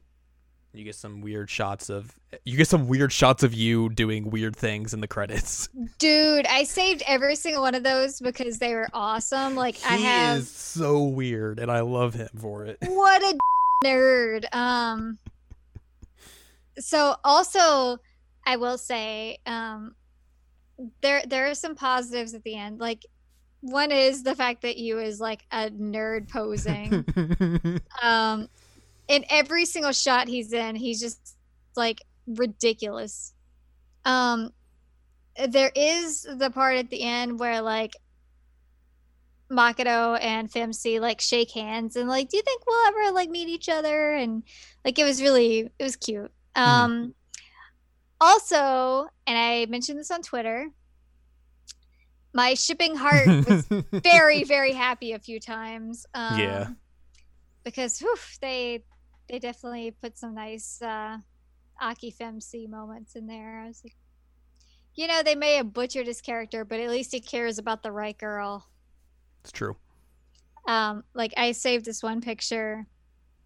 [0.73, 4.55] You get some weird shots of you get some weird shots of you doing weird
[4.55, 5.67] things in the credits.
[5.99, 9.55] Dude, I saved every single one of those because they were awesome.
[9.55, 12.77] Like I he have is so weird, and I love him for it.
[12.87, 13.37] what a
[13.85, 14.45] nerd.
[14.53, 15.17] Um
[16.79, 17.97] so also
[18.45, 19.95] I will say um
[21.01, 22.79] there there are some positives at the end.
[22.79, 23.05] Like
[23.61, 27.05] one is the fact that Yu is like a nerd posing.
[28.01, 28.49] um
[29.07, 31.35] in every single shot he's in, he's just
[31.75, 33.33] like ridiculous.
[34.05, 34.51] Um
[35.47, 37.95] there is the part at the end where like
[39.49, 43.47] Makoto and FeMC like shake hands and like, do you think we'll ever like meet
[43.47, 44.13] each other?
[44.13, 44.43] And
[44.83, 46.31] like it was really it was cute.
[46.55, 47.13] Um
[48.23, 50.69] also, and I mentioned this on Twitter,
[52.33, 56.05] my shipping heart was very, very happy a few times.
[56.13, 56.67] Um, Yeah.
[57.63, 58.83] Because whew, they
[59.29, 61.17] they definitely put some nice uh
[61.79, 63.61] Aki FeMC moments in there.
[63.63, 63.95] I was like
[64.93, 67.91] you know, they may have butchered his character, but at least he cares about the
[67.91, 68.67] right girl.
[69.41, 69.77] it's true.
[70.67, 72.85] Um, like I saved this one picture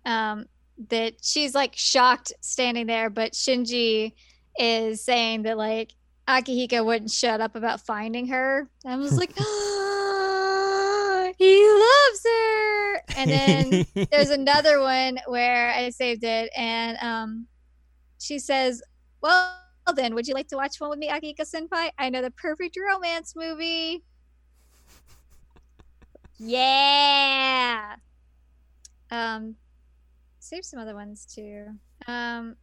[0.05, 0.45] um
[0.89, 4.13] that she's like shocked standing there, but Shinji
[4.57, 5.91] is saying that like
[6.27, 8.67] Akihiko wouldn't shut up about finding her.
[8.85, 9.33] I was like,
[11.37, 12.95] he loves her.
[13.17, 17.47] And then there's another one where I saved it, and um,
[18.19, 18.81] she says,
[19.21, 19.53] "Well,
[19.95, 21.89] then, would you like to watch one with me, Akihiko Senpai?
[21.99, 24.03] I know the perfect romance movie."
[26.37, 27.95] Yeah.
[29.11, 29.55] Um,
[30.39, 31.67] save some other ones too.
[32.07, 32.55] Um,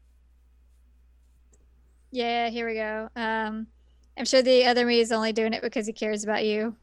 [2.12, 3.08] yeah, here we go.
[3.16, 3.66] Um,
[4.16, 6.76] I'm sure the other me is only doing it because he cares about you.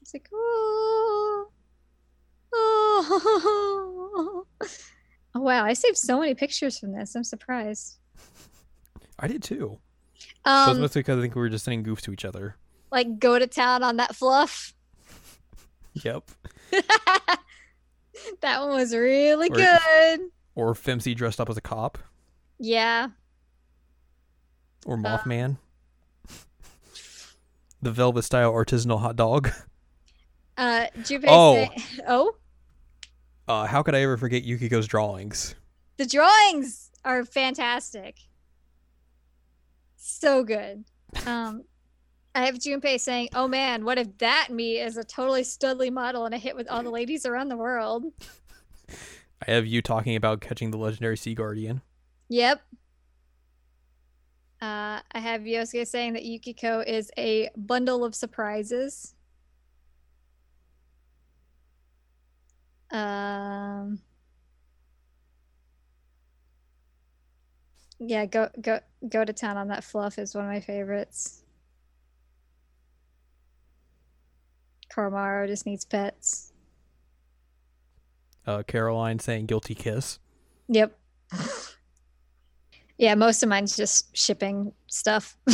[0.00, 1.48] It's like, oh,
[2.54, 4.46] oh.
[5.34, 5.64] oh wow!
[5.64, 7.14] I saved so many pictures from this.
[7.14, 7.98] I'm surprised.
[9.18, 9.78] I did too.
[10.44, 12.56] Um, so Um, mostly because I think we were just sending goofs to each other.
[12.90, 14.74] like go to town on that fluff.
[15.94, 16.30] Yep.
[18.40, 20.20] that one was really Or- good.
[20.54, 21.98] Or FeMC dressed up as a cop,
[22.58, 23.08] Yeah.
[24.86, 25.58] Or Mothman.
[27.82, 29.50] the Velvet style artisanal hot dog.
[30.58, 31.54] Uh, Junpei Oh.
[31.54, 32.36] say- oh,
[33.48, 35.54] Uh, how could I ever forget Yukiko's drawings?
[35.96, 38.16] the drawings are fantastic.
[39.96, 40.84] So good.
[41.26, 41.64] Um,
[42.34, 46.26] I have Junpei saying, "Oh man, what if that me is a totally studly model
[46.26, 48.04] and a hit with all the ladies around the world?"
[49.46, 51.80] I have you talking about catching the legendary sea guardian.
[52.28, 52.60] Yep.
[54.62, 59.16] Uh, I have Yosuke saying that Yukiko is a bundle of surprises.
[62.92, 63.98] Um.
[67.98, 71.42] Yeah, go go go to town on that fluff is one of my favorites.
[74.92, 76.52] Koromaru just needs pets.
[78.46, 80.20] Uh, Caroline saying guilty kiss.
[80.68, 80.96] Yep.
[82.98, 85.36] Yeah, most of mine's just shipping stuff.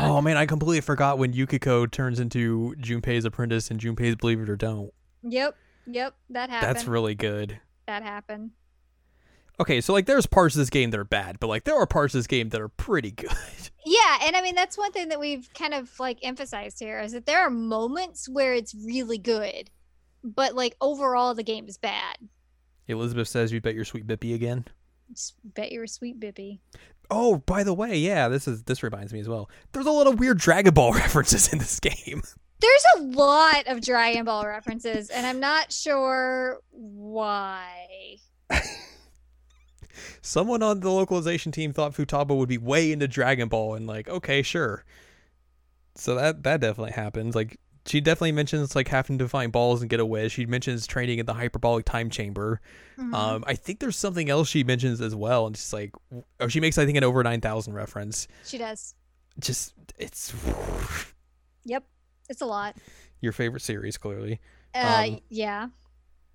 [0.00, 4.48] Oh man, I completely forgot when Yukiko turns into Junpei's apprentice and Junpei's Believe It
[4.48, 4.92] or Don't.
[5.22, 5.56] Yep,
[5.86, 6.76] yep, that happened.
[6.76, 7.58] That's really good.
[7.86, 8.50] that happened.
[9.58, 11.86] Okay, so like there's parts of this game that are bad, but like there are
[11.86, 13.30] parts of this game that are pretty good.
[13.86, 17.12] Yeah, and I mean that's one thing that we've kind of like emphasized here is
[17.12, 19.70] that there are moments where it's really good,
[20.22, 22.18] but like overall the game is bad.
[22.86, 24.66] Elizabeth says you bet your sweet Bippy again.
[25.44, 26.58] Bet you're a sweet Bippy.
[27.10, 29.48] Oh, by the way, yeah, this is this reminds me as well.
[29.72, 32.22] There's a lot of weird Dragon Ball references in this game.
[32.60, 38.16] There's a lot of Dragon Ball references, and I'm not sure why.
[40.22, 44.08] Someone on the localization team thought Futaba would be way into Dragon Ball, and like,
[44.08, 44.84] okay, sure.
[45.94, 47.34] So that that definitely happens.
[47.34, 50.28] Like, she definitely mentions like having to find balls and get away.
[50.28, 52.60] She mentions training in the hyperbolic time chamber.
[52.98, 53.14] Mhm.
[53.14, 55.92] Um, I think there's something else she mentions as well, and she's like,
[56.40, 58.28] oh, she makes I think an over nine thousand reference.
[58.44, 58.94] she does.
[59.40, 60.32] Just it's
[61.64, 61.84] Yep,
[62.28, 62.76] it's a lot.
[63.20, 64.40] your favorite series, clearly.
[64.74, 65.68] Uh, Um, yeah,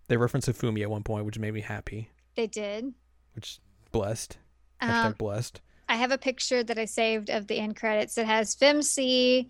[0.07, 2.09] They reference Fumi at one point, which made me happy.
[2.35, 2.93] they did.
[3.35, 3.59] Which
[3.91, 4.37] blessed.
[4.81, 5.61] Hashtag Um, blessed.
[5.87, 9.49] I have a picture that I saved of the end credits that has FeMC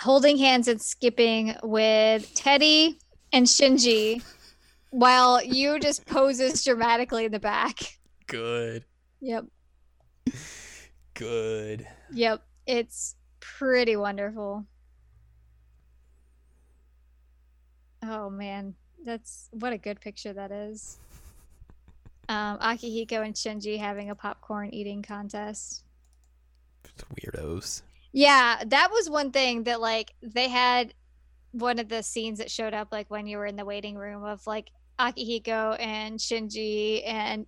[0.00, 2.98] holding hands and skipping with Teddy
[3.32, 4.22] and Shinji,
[4.90, 7.76] while Yu just poses dramatically in the back.
[8.26, 8.84] Good.
[9.20, 9.46] Yep,
[11.14, 11.86] Good.
[12.12, 14.64] yep, it's pretty wonderful.
[18.02, 18.74] Oh man,
[19.04, 20.98] that's what a good picture that is.
[22.28, 25.82] Um, Akihiko and Shinji having a popcorn eating contest.
[27.14, 27.82] Weirdos.
[28.12, 30.94] Yeah, that was one thing that like they had
[31.52, 34.24] one of the scenes that showed up like when you were in the waiting room
[34.24, 37.46] of like Akihiko and Shinji and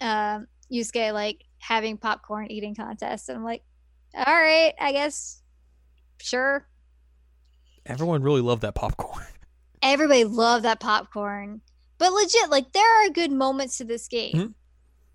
[0.00, 3.28] um Yusuke like having popcorn eating contests.
[3.28, 3.62] And I'm like,
[4.14, 5.42] all right, I guess
[6.20, 6.66] sure.
[7.84, 9.26] Everyone really loved that popcorn.
[9.82, 11.60] Everybody loved that popcorn.
[11.98, 14.54] But legit, like there are good moments to this game.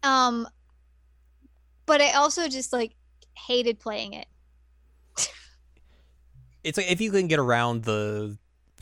[0.04, 0.48] Um
[1.86, 2.96] but I also just like
[3.36, 4.28] hated playing it.
[6.64, 8.38] It's like if you can get around the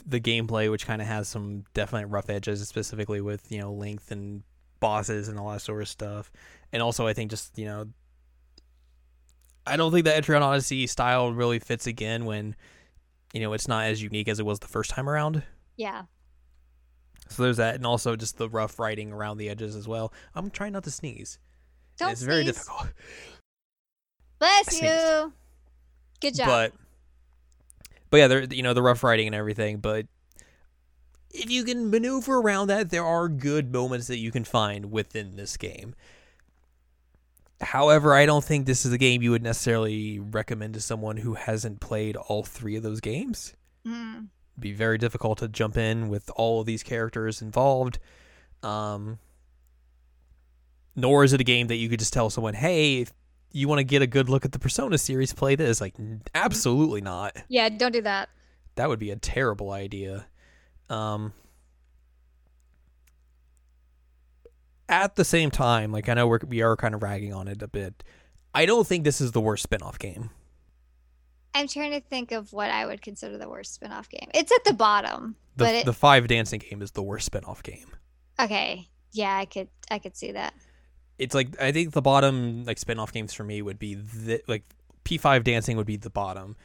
[0.06, 4.12] the gameplay, which kind of has some definite rough edges, specifically with you know length
[4.12, 4.44] and
[4.80, 6.32] bosses and all that sort of stuff.
[6.72, 7.88] And also, I think just you know,
[9.66, 12.56] I don't think the Etrian Odyssey style really fits again when
[13.34, 15.44] you know it's not as unique as it was the first time around.
[15.78, 16.04] Yeah.
[17.30, 20.12] So there's that, and also just the rough writing around the edges as well.
[20.34, 21.38] I'm trying not to sneeze.
[21.98, 22.56] Don't it's very sneeze.
[22.56, 22.88] difficult.
[24.40, 25.34] Bless you.
[26.22, 26.48] Good job.
[26.48, 26.74] But
[28.10, 29.78] but yeah, there you know the rough writing and everything.
[29.78, 30.08] But
[31.32, 35.36] if you can maneuver around that, there are good moments that you can find within
[35.36, 35.96] this game.
[37.62, 41.34] However, I don't think this is a game you would necessarily recommend to someone who
[41.34, 43.54] hasn't played all three of those games.
[43.86, 44.16] Mm.
[44.54, 48.00] It'd be very difficult to jump in with all of these characters involved.
[48.64, 49.20] Um,
[50.96, 53.14] nor is it a game that you could just tell someone, "Hey, if
[53.52, 55.96] you want to get a good look at the Persona series, play this." Like,
[56.36, 57.36] absolutely not.
[57.48, 58.30] Yeah, don't do that.
[58.76, 60.28] That would be a terrible idea.
[60.90, 61.34] Um,
[64.88, 67.62] at the same time, like I know we're, we are kind of ragging on it
[67.62, 68.04] a bit.
[68.54, 70.32] I don't think this is the worst spin-off game.
[71.54, 74.30] I'm trying to think of what I would consider the worst spin-off game.
[74.34, 77.62] It's at the bottom, The but it, the five dancing game is the worst spin-off
[77.64, 77.88] game.
[78.40, 78.88] okay.
[79.12, 80.54] Yeah, I could I could see that.
[81.20, 84.64] It's like I think the bottom like spin-off games for me would be the, like
[85.06, 86.56] P5 dancing would be the bottom.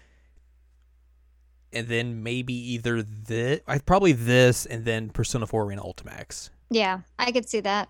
[1.72, 6.50] And then maybe either this, I probably this, and then Persona 4 Arena Ultimax.
[6.70, 7.88] Yeah, I could see that.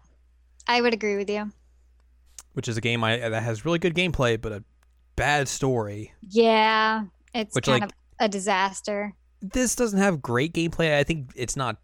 [0.67, 1.53] I would agree with you.
[2.55, 4.65] which is a game I that has really good gameplay but a
[5.17, 6.13] bad story.
[6.23, 7.05] Yeah,
[7.35, 9.13] it's Which, kind like- of a disaster.
[9.43, 10.97] This doesn't have great gameplay.
[10.97, 11.77] I think it's not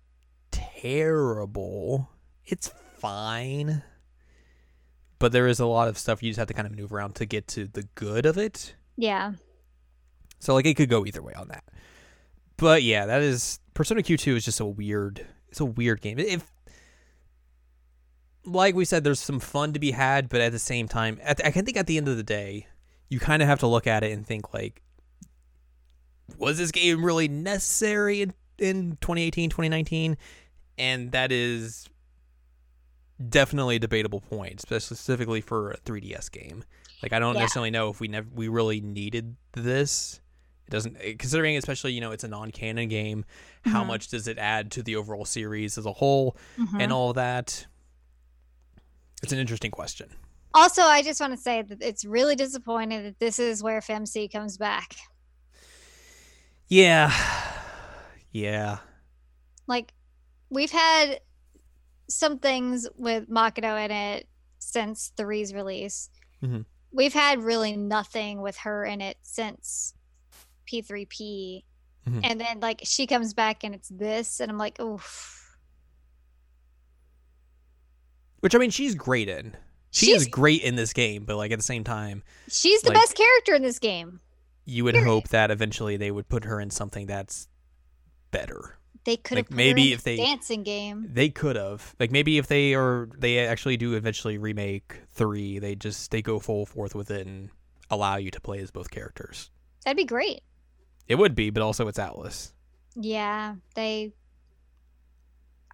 [0.50, 2.08] terrible.
[2.46, 3.82] It's fine.
[5.20, 7.14] But there is a lot of stuff you just have to kind of maneuver around
[7.16, 8.74] to get to the good of it.
[8.96, 9.34] Yeah.
[10.40, 11.62] So like it could go either way on that.
[12.56, 16.18] But yeah, that is Persona Q2 is just a weird it's a weird game.
[16.18, 16.50] If
[18.44, 21.44] like we said there's some fun to be had, but at the same time at
[21.46, 22.66] I can think at the end of the day,
[23.08, 24.82] you kind of have to look at it and think like
[26.38, 30.16] was this game really necessary in, in 2018, 2019?
[30.78, 31.88] And that is
[33.28, 36.64] definitely a debatable point, specifically for a 3DS game.
[37.02, 37.42] Like I don't Yeah.
[37.42, 40.20] necessarily know if we never we really needed this.
[40.66, 43.24] It doesn't eh, considering especially you know it's a non-canon game.
[43.64, 43.88] How Mhm.
[43.88, 46.80] much does it add to the overall series as a whole Mhm.
[46.80, 47.66] and all that?
[49.22, 50.08] It's an interesting question.
[50.54, 54.28] Also, I just want to say that it's really disappointing that this is where FMC
[54.28, 54.96] comes back.
[56.68, 57.12] Yeah,
[58.32, 58.78] yeah,
[59.66, 59.92] Like,
[60.50, 61.20] we've had
[62.10, 66.10] some things with Makoto in it since three's release.
[66.42, 66.64] Mhm.
[66.92, 69.94] We've had really nothing with her in it since
[70.66, 71.64] P3P.
[72.08, 72.20] Mhm.
[72.24, 75.36] And then, like, she comes back and it's this, and I'm like, oof.
[78.40, 79.54] which I mean she's great in.
[79.90, 82.88] She She's, is great in this game, but like at the same time, she's the
[82.90, 84.20] like- best character in this game.
[84.64, 85.08] you would Period.
[85.08, 87.48] hope that eventually they would put her in something that's
[88.30, 88.78] better.
[89.04, 91.06] They could Like, have maybe if they- dancing game.
[91.10, 95.74] They could have like maybe if they are they actually do eventually remake three, they
[95.74, 97.48] just they go full forth with it and
[97.90, 99.50] allow you to play as both characters.
[99.84, 100.42] That'd be great.
[101.08, 102.52] It would be, but also it's Atlus.
[102.94, 104.12] Yeah, they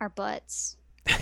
[0.01, 0.77] are butts.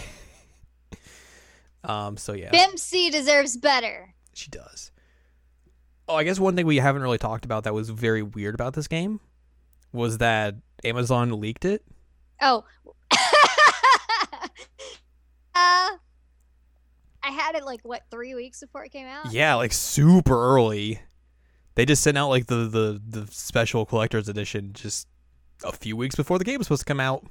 [1.85, 4.15] Um, so yeah, Bimsy deserves better.
[4.33, 4.91] she does.
[6.09, 8.73] Oh, I guess one thing we haven't really talked about that was very weird about
[8.75, 9.21] this game
[9.93, 11.85] was that Amazon leaked it.
[12.41, 12.65] Oh.
[13.13, 13.17] uh,
[15.55, 19.33] I had it like what three weeks before it came out.
[19.33, 21.01] Yeah, like super early.
[21.75, 25.09] They just sent out like the the the special collector's edition just
[25.65, 27.25] a few weeks before the game was supposed to come out.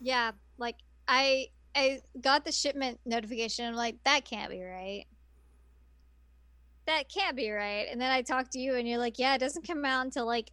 [0.00, 0.76] Yeah, like
[1.08, 3.66] I I got the shipment notification.
[3.66, 5.04] I'm like, that can't be right.
[6.86, 7.86] That can't be right.
[7.90, 10.26] And then I talked to you, and you're like, yeah, it doesn't come out until
[10.26, 10.50] like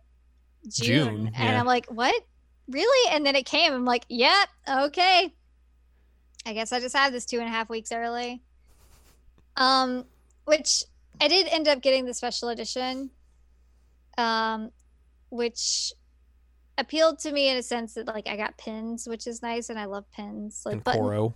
[0.68, 0.88] June.
[0.88, 1.60] June, And yeah.
[1.60, 2.24] I'm like, what?
[2.70, 3.14] Really?
[3.16, 3.74] And then it came.
[3.74, 5.34] I'm like, yep, okay.
[6.46, 8.42] I guess I just have this two and a half weeks early.
[9.58, 10.06] Um,
[10.46, 10.84] which
[11.20, 13.10] I did end up getting the special edition.
[14.18, 14.72] Um,
[15.30, 15.94] which
[16.78, 19.80] appealed to me in a sense that like I got pins, which is nice, and
[19.80, 20.62] I love pins.
[20.66, 21.36] Like and button- Koro.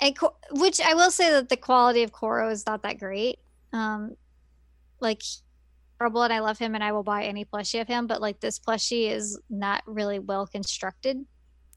[0.00, 0.16] and
[0.52, 3.38] which I will say that the quality of Koro is not that great.
[3.72, 4.16] Um,
[5.00, 5.22] like
[6.00, 8.06] horrible, and I love him, and I will buy any plushie of him.
[8.06, 11.18] But like this plushie is not really well constructed.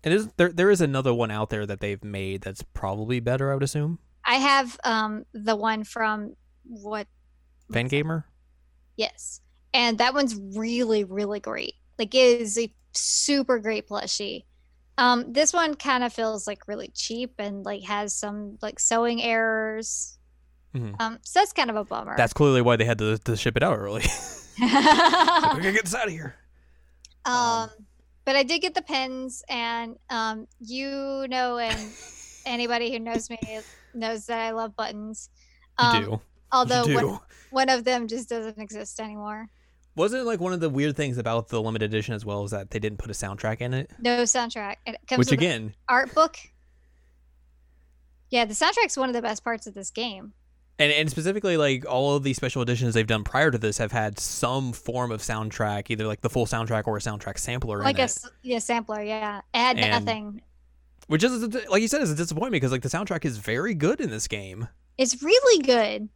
[0.04, 0.52] It is there.
[0.52, 3.52] There is another one out there that they've made that's probably better.
[3.52, 4.00] I would assume.
[4.26, 7.08] I have um the one from what
[7.72, 8.24] Fangamer.
[8.96, 9.42] Yes.
[9.74, 11.76] And that one's really, really great.
[11.98, 14.46] Like it is a super great plushie.
[14.98, 19.22] Um, this one kind of feels like really cheap and like has some like sewing
[19.24, 20.20] errors.
[20.76, 20.96] Mhm.
[21.00, 22.16] Um, so that's kind of a bummer.
[22.18, 24.04] That's clearly why they had to, to ship it out early.
[24.62, 24.72] Like,
[25.56, 26.36] we gotta get this out of here.
[27.26, 27.72] um,
[28.24, 31.76] but I did get the pins, and um, you know, and
[32.46, 33.40] anybody who knows me
[33.96, 35.30] knows that I love buttons.
[35.80, 36.22] You Um, do.
[36.52, 37.08] although you do.
[37.08, 37.20] one,
[37.50, 39.48] one of them just doesn't exist anymore.
[39.96, 42.52] Wasn't it like one of the weird things about the limited edition as well is
[42.52, 43.90] that they didn't put a soundtrack in it?
[44.00, 44.76] No soundtrack.
[44.86, 46.38] It comes Which again, art book.
[48.30, 50.34] Yeah, the soundtrack's one of the best parts of this game.
[50.80, 53.92] And and specifically like all of the special editions they've done prior to this have
[53.92, 57.98] had some form of soundtrack, either like the full soundtrack or a soundtrack sampler like
[57.98, 58.18] in a it.
[58.42, 59.02] yeah sampler.
[59.02, 60.42] Yeah, had And- nothing.
[61.08, 64.00] Which is like you said is a disappointment because like the soundtrack is very good
[64.00, 64.70] in this game.
[64.98, 66.08] It's really good,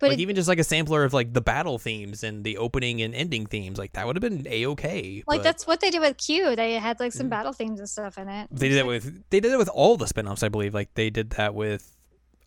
[0.00, 2.58] but like it, even just like a sampler of like the battle themes and the
[2.58, 5.22] opening and ending themes, like that would have been a okay.
[5.28, 6.56] like that's what they did with Q.
[6.56, 7.30] They had like some mm.
[7.30, 8.48] battle themes and stuff in it.
[8.50, 10.74] They did that with they did it with all the spin-offs, I believe.
[10.74, 11.96] Like they did that with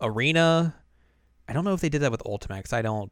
[0.00, 0.74] Arena.
[1.48, 2.72] I don't know if they did that with Ultimax.
[2.72, 3.10] I don't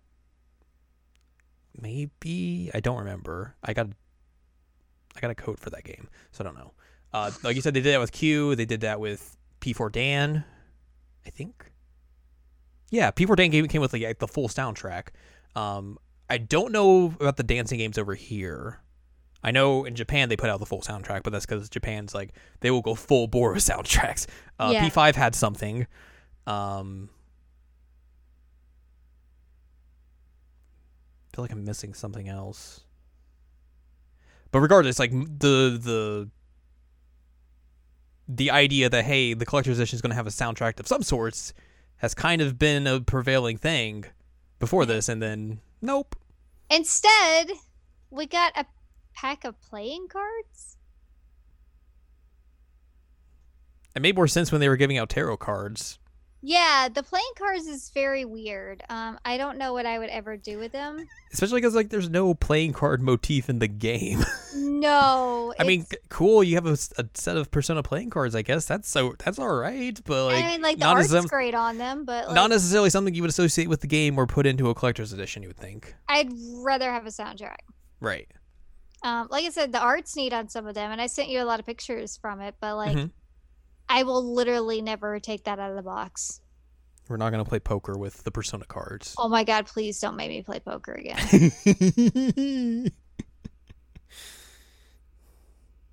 [1.80, 3.54] maybe I don't remember.
[3.62, 3.88] I got
[5.16, 6.72] I got a code for that game, so I don't know.
[7.12, 8.54] Uh, like you said, they did that with Q.
[8.54, 10.44] They did that with P4 Dan,
[11.24, 11.70] I think.
[12.90, 15.08] Yeah, P4 Dan game came with like the full soundtrack.
[15.54, 18.80] Um, I don't know about the dancing games over here.
[19.42, 22.34] I know in Japan they put out the full soundtrack, but that's because Japan's like
[22.60, 24.26] they will go full bore with soundtracks.
[24.58, 24.88] Uh, Yeah.
[24.88, 25.86] P5 had something.
[26.46, 27.08] Um,
[31.36, 32.80] feel like I'm missing something else.
[34.50, 36.30] But regardless, like the the
[38.26, 41.02] the idea that hey, the collector's edition is going to have a soundtrack of some
[41.02, 41.52] sorts
[41.98, 44.06] has kind of been a prevailing thing
[44.58, 46.16] before this, and then nope.
[46.70, 47.50] Instead,
[48.10, 48.64] we got a
[49.14, 50.78] pack of playing cards.
[53.94, 55.98] It made more sense when they were giving out tarot cards.
[56.42, 58.82] Yeah, the playing cards is very weird.
[58.88, 61.04] Um, I don't know what I would ever do with them.
[61.32, 64.24] Especially because like there's no playing card motif in the game.
[64.58, 66.44] No, I mean, c- cool.
[66.44, 68.34] You have a set of Persona playing cards.
[68.34, 69.98] I guess that's so that's all right.
[70.04, 72.50] But like, I mean, like the not, art's as, great on them, but like, not
[72.50, 75.42] necessarily something you would associate with the game or put into a collector's edition.
[75.42, 77.56] You would think, I'd rather have a soundtrack.
[78.00, 78.28] right?
[79.02, 81.40] Um, like I said, the art's neat on some of them, and I sent you
[81.42, 82.54] a lot of pictures from it.
[82.60, 83.10] But like, Mhm.
[83.88, 86.40] I will literally never take that out of the box.
[87.08, 89.14] We're not gonna play poker with the Persona cards.
[89.16, 91.18] Oh my god, please don't make me play poker again.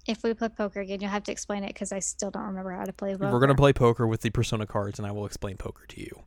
[0.07, 2.71] if we play poker again, you'll have to explain it because I still don't remember
[2.71, 3.31] how to play poker.
[3.31, 6.23] We're gonna play poker with the Persona cards, and I will explain poker to you.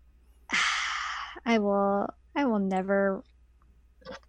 [1.45, 2.09] I will.
[2.37, 3.25] I will never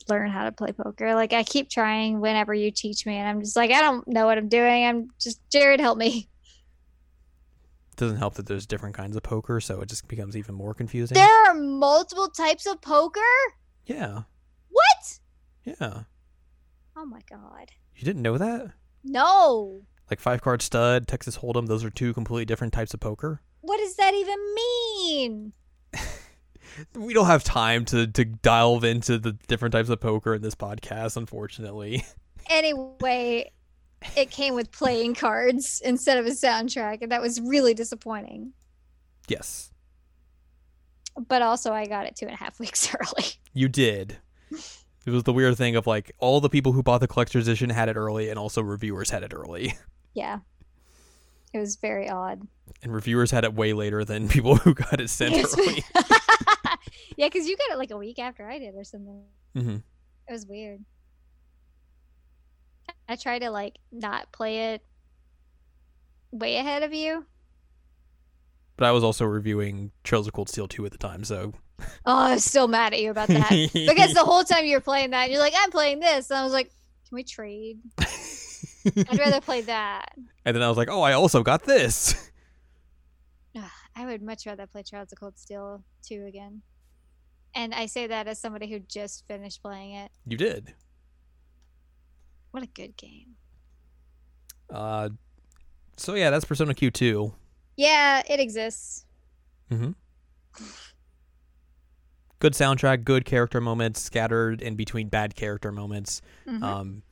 [0.10, 1.14] learn how to play poker.
[1.14, 4.26] Like I keep trying whenever you teach me, and I'm just like, I don't know
[4.26, 4.86] what I'm doing.
[4.86, 6.30] I'm just Jared, help me.
[7.98, 11.16] Doesn't help that there's different kinds of poker, so it just becomes even more confusing.
[11.16, 13.20] There are multiple types of poker.
[13.86, 14.22] yeah,
[14.70, 15.20] What?
[15.66, 16.04] yeah.
[16.96, 17.72] Oh my god.
[17.96, 18.72] You didn't know that?
[19.04, 19.82] No.
[20.10, 23.42] Like five card stud, Texas Hold'em, those are two completely different types of poker.
[23.62, 25.54] What does that even mean?
[26.94, 30.54] We don't have time to, to delve into the different types of poker in this
[30.56, 32.06] podcast, unfortunately.
[32.50, 33.52] Anyway,
[34.16, 38.54] it came with playing cards instead of a soundtrack, and that was really disappointing.
[39.28, 39.72] Yes,
[41.28, 43.26] But also, I got it two and a half weeks early.
[43.54, 44.18] you did.
[45.06, 47.70] It was the weird thing of like all the people who bought the collector's edition
[47.70, 49.74] had it early, and also reviewers had it early.
[50.14, 50.40] Yeah.
[51.54, 52.42] It was very odd.
[52.84, 55.84] And reviewers had it way later than people who got it sent early.
[57.18, 59.24] yeah, because you got it like a week after I did or something.
[59.56, 59.76] Mm-hmm.
[60.28, 60.84] It was weird.
[63.08, 64.86] I try to like not play it
[66.32, 67.26] way ahead of you.
[68.76, 71.54] But I was also reviewing Trails of Cold Steel 2 at the time, so.
[72.06, 73.50] Oh, I was still mad at you about that.
[73.74, 76.30] because the whole time you were playing that, you're like, I'm playing this.
[76.30, 76.68] And I was like,
[77.08, 77.80] can we trade?
[78.00, 80.14] I'd rather play that.
[80.46, 82.28] and then I was like, oh, I also got this.
[83.98, 86.62] I would much rather play Trails of Cold Steel 2 again.
[87.56, 90.12] And I say that as somebody who just finished playing it.
[90.28, 90.76] You did.
[92.58, 93.36] What a good game.
[94.68, 95.10] Uh,
[95.96, 97.32] so yeah, that's Persona Q2.
[97.76, 99.06] Yeah, it exists.
[99.72, 99.92] Mm-hmm.
[102.40, 106.22] Good soundtrack, good character moments scattered in between bad character moments.
[106.48, 106.64] Mhm.
[106.64, 107.04] Um,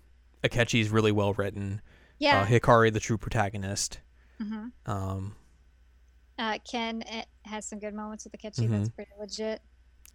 [0.44, 1.82] Akechi's really well written.
[2.18, 2.42] yeah.
[2.42, 4.00] Uh, Hikari, the true protagonist.
[4.42, 5.36] hmm Um,
[6.40, 7.04] Uh, Ken
[7.46, 8.68] has some good moments with the Akechi.
[8.68, 8.96] That's Mm-hmm.
[8.96, 9.62] pretty legit.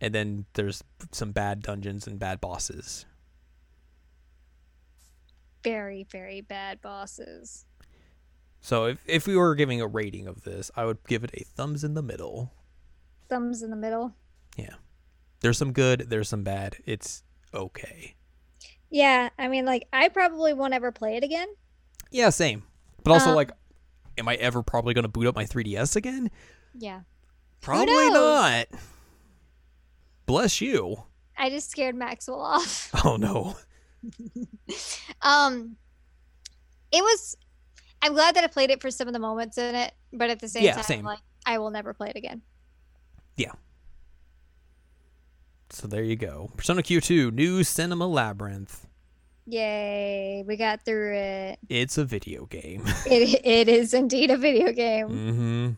[0.01, 3.07] and then there's some bad dungeons and bad bosses.
[5.63, 7.65] Very, very bad bosses.
[8.61, 11.45] So if if we were giving a rating of this, I would give it a
[11.45, 12.53] thumbs in the middle.
[13.29, 14.15] Thumbs in the middle.
[14.57, 14.75] Yeah.
[15.41, 16.77] There's some good, there's some bad.
[16.85, 17.23] It's
[17.55, 18.15] okay.
[18.91, 21.49] Yeah, I mean, like, I probably won't ever play it again.
[22.11, 22.65] Yeah, same.
[23.05, 23.53] But also, Um, like,
[24.19, 26.31] am I ever probably going to boot up my 3DS again?
[26.77, 27.03] Yeah.
[27.61, 28.67] Probably not.
[30.27, 31.05] Bless you.
[31.39, 32.91] I just scared Maxwell off.
[33.05, 33.57] Oh no.
[35.23, 35.77] um,
[36.93, 37.37] it was.
[38.03, 40.41] I'm glad that I played it for some of the moments in it, but at
[40.41, 41.05] the same Yeah, time, same.
[41.05, 42.41] like, I will never play it again.
[43.37, 43.53] Yeah.
[45.71, 46.51] So there you go.
[46.57, 48.87] Persona Q2, new Cinema Labyrinth.
[49.47, 51.59] Yay, we got through it.
[51.69, 52.85] It's a video game.
[53.07, 55.09] It, it is indeed a video game.
[55.09, 55.69] mm-hmm.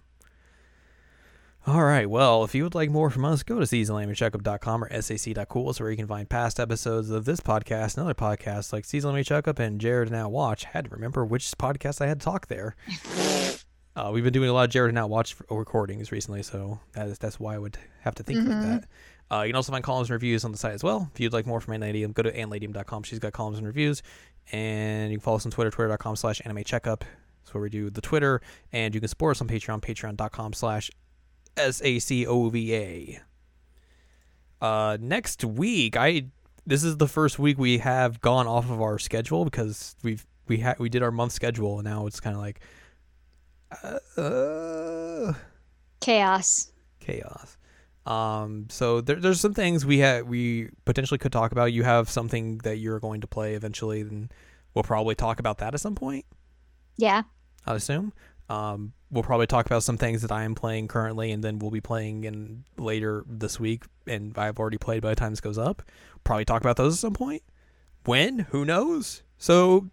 [1.65, 2.11] All right.
[2.11, 5.71] Well, if you would like more from us, go to seasonlamycheckup.com or sac.cool.
[5.71, 9.11] It's where you can find past episodes of this podcast and other podcasts like Season
[9.11, 10.65] Lemmy Checkup and Jared Now Watch.
[10.65, 12.75] had to remember which podcast I had to talk there.
[13.95, 17.09] Uh, we've been doing a lot of Jared and Now Watch recordings recently, so that
[17.09, 18.63] is, that's why I would have to think like Mhm.
[18.63, 18.89] that.
[19.31, 21.11] Uh, you can also find columns and reviews on the site as well.
[21.13, 23.03] If you'd like more from Anladium, go to anladium.com.
[23.03, 24.03] She's got columns and reviews.
[24.51, 27.05] And you can follow us on Twitter, twitter.com slash anime checkup.
[27.43, 28.41] That's where we do the Twitter.
[28.73, 30.91] And you can support us on Patreon, patreon.com slash
[31.57, 33.21] S-A-C-O-V-A.
[34.61, 36.27] Uh, next week, I
[36.65, 40.59] this is the first week we have gone off of our schedule because we've we
[40.59, 42.61] had we did our month schedule and now it's kind of like
[43.83, 45.33] uh, uh,
[46.01, 46.73] Chaos.
[47.01, 47.57] chaos.
[48.05, 51.73] Um, so there, there's some things we had we potentially could talk about.
[51.73, 54.33] You have something that you're going to play eventually, and
[54.75, 56.25] we'll probably talk about that at some point.
[56.97, 57.23] Yeah.
[57.67, 58.13] I assume.
[58.49, 61.71] Um, we'll probably talk about some things that I am playing currently, and then we'll
[61.71, 65.59] be playing in later this week, and I've already played by the time this goes
[65.59, 65.83] up.
[66.25, 67.43] Probably talk about those at some point.
[68.05, 68.41] When?
[68.51, 69.23] Who knows?
[69.39, 69.91] So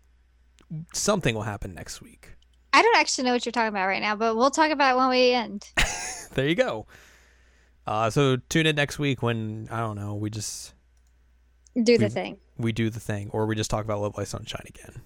[0.93, 2.35] something will happen next week.
[2.73, 4.97] I don't actually know what you're talking about right now, but we'll talk about it
[4.97, 5.69] when we end.
[6.33, 6.85] there you go.
[7.85, 10.15] Uh, so tune in next week when I don't know.
[10.15, 10.73] We just
[11.75, 12.37] Do the We- thing.
[12.57, 15.01] we do the thing, or we just talk about Love Live Sunshine again.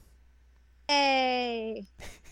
[0.88, 1.86] Hey.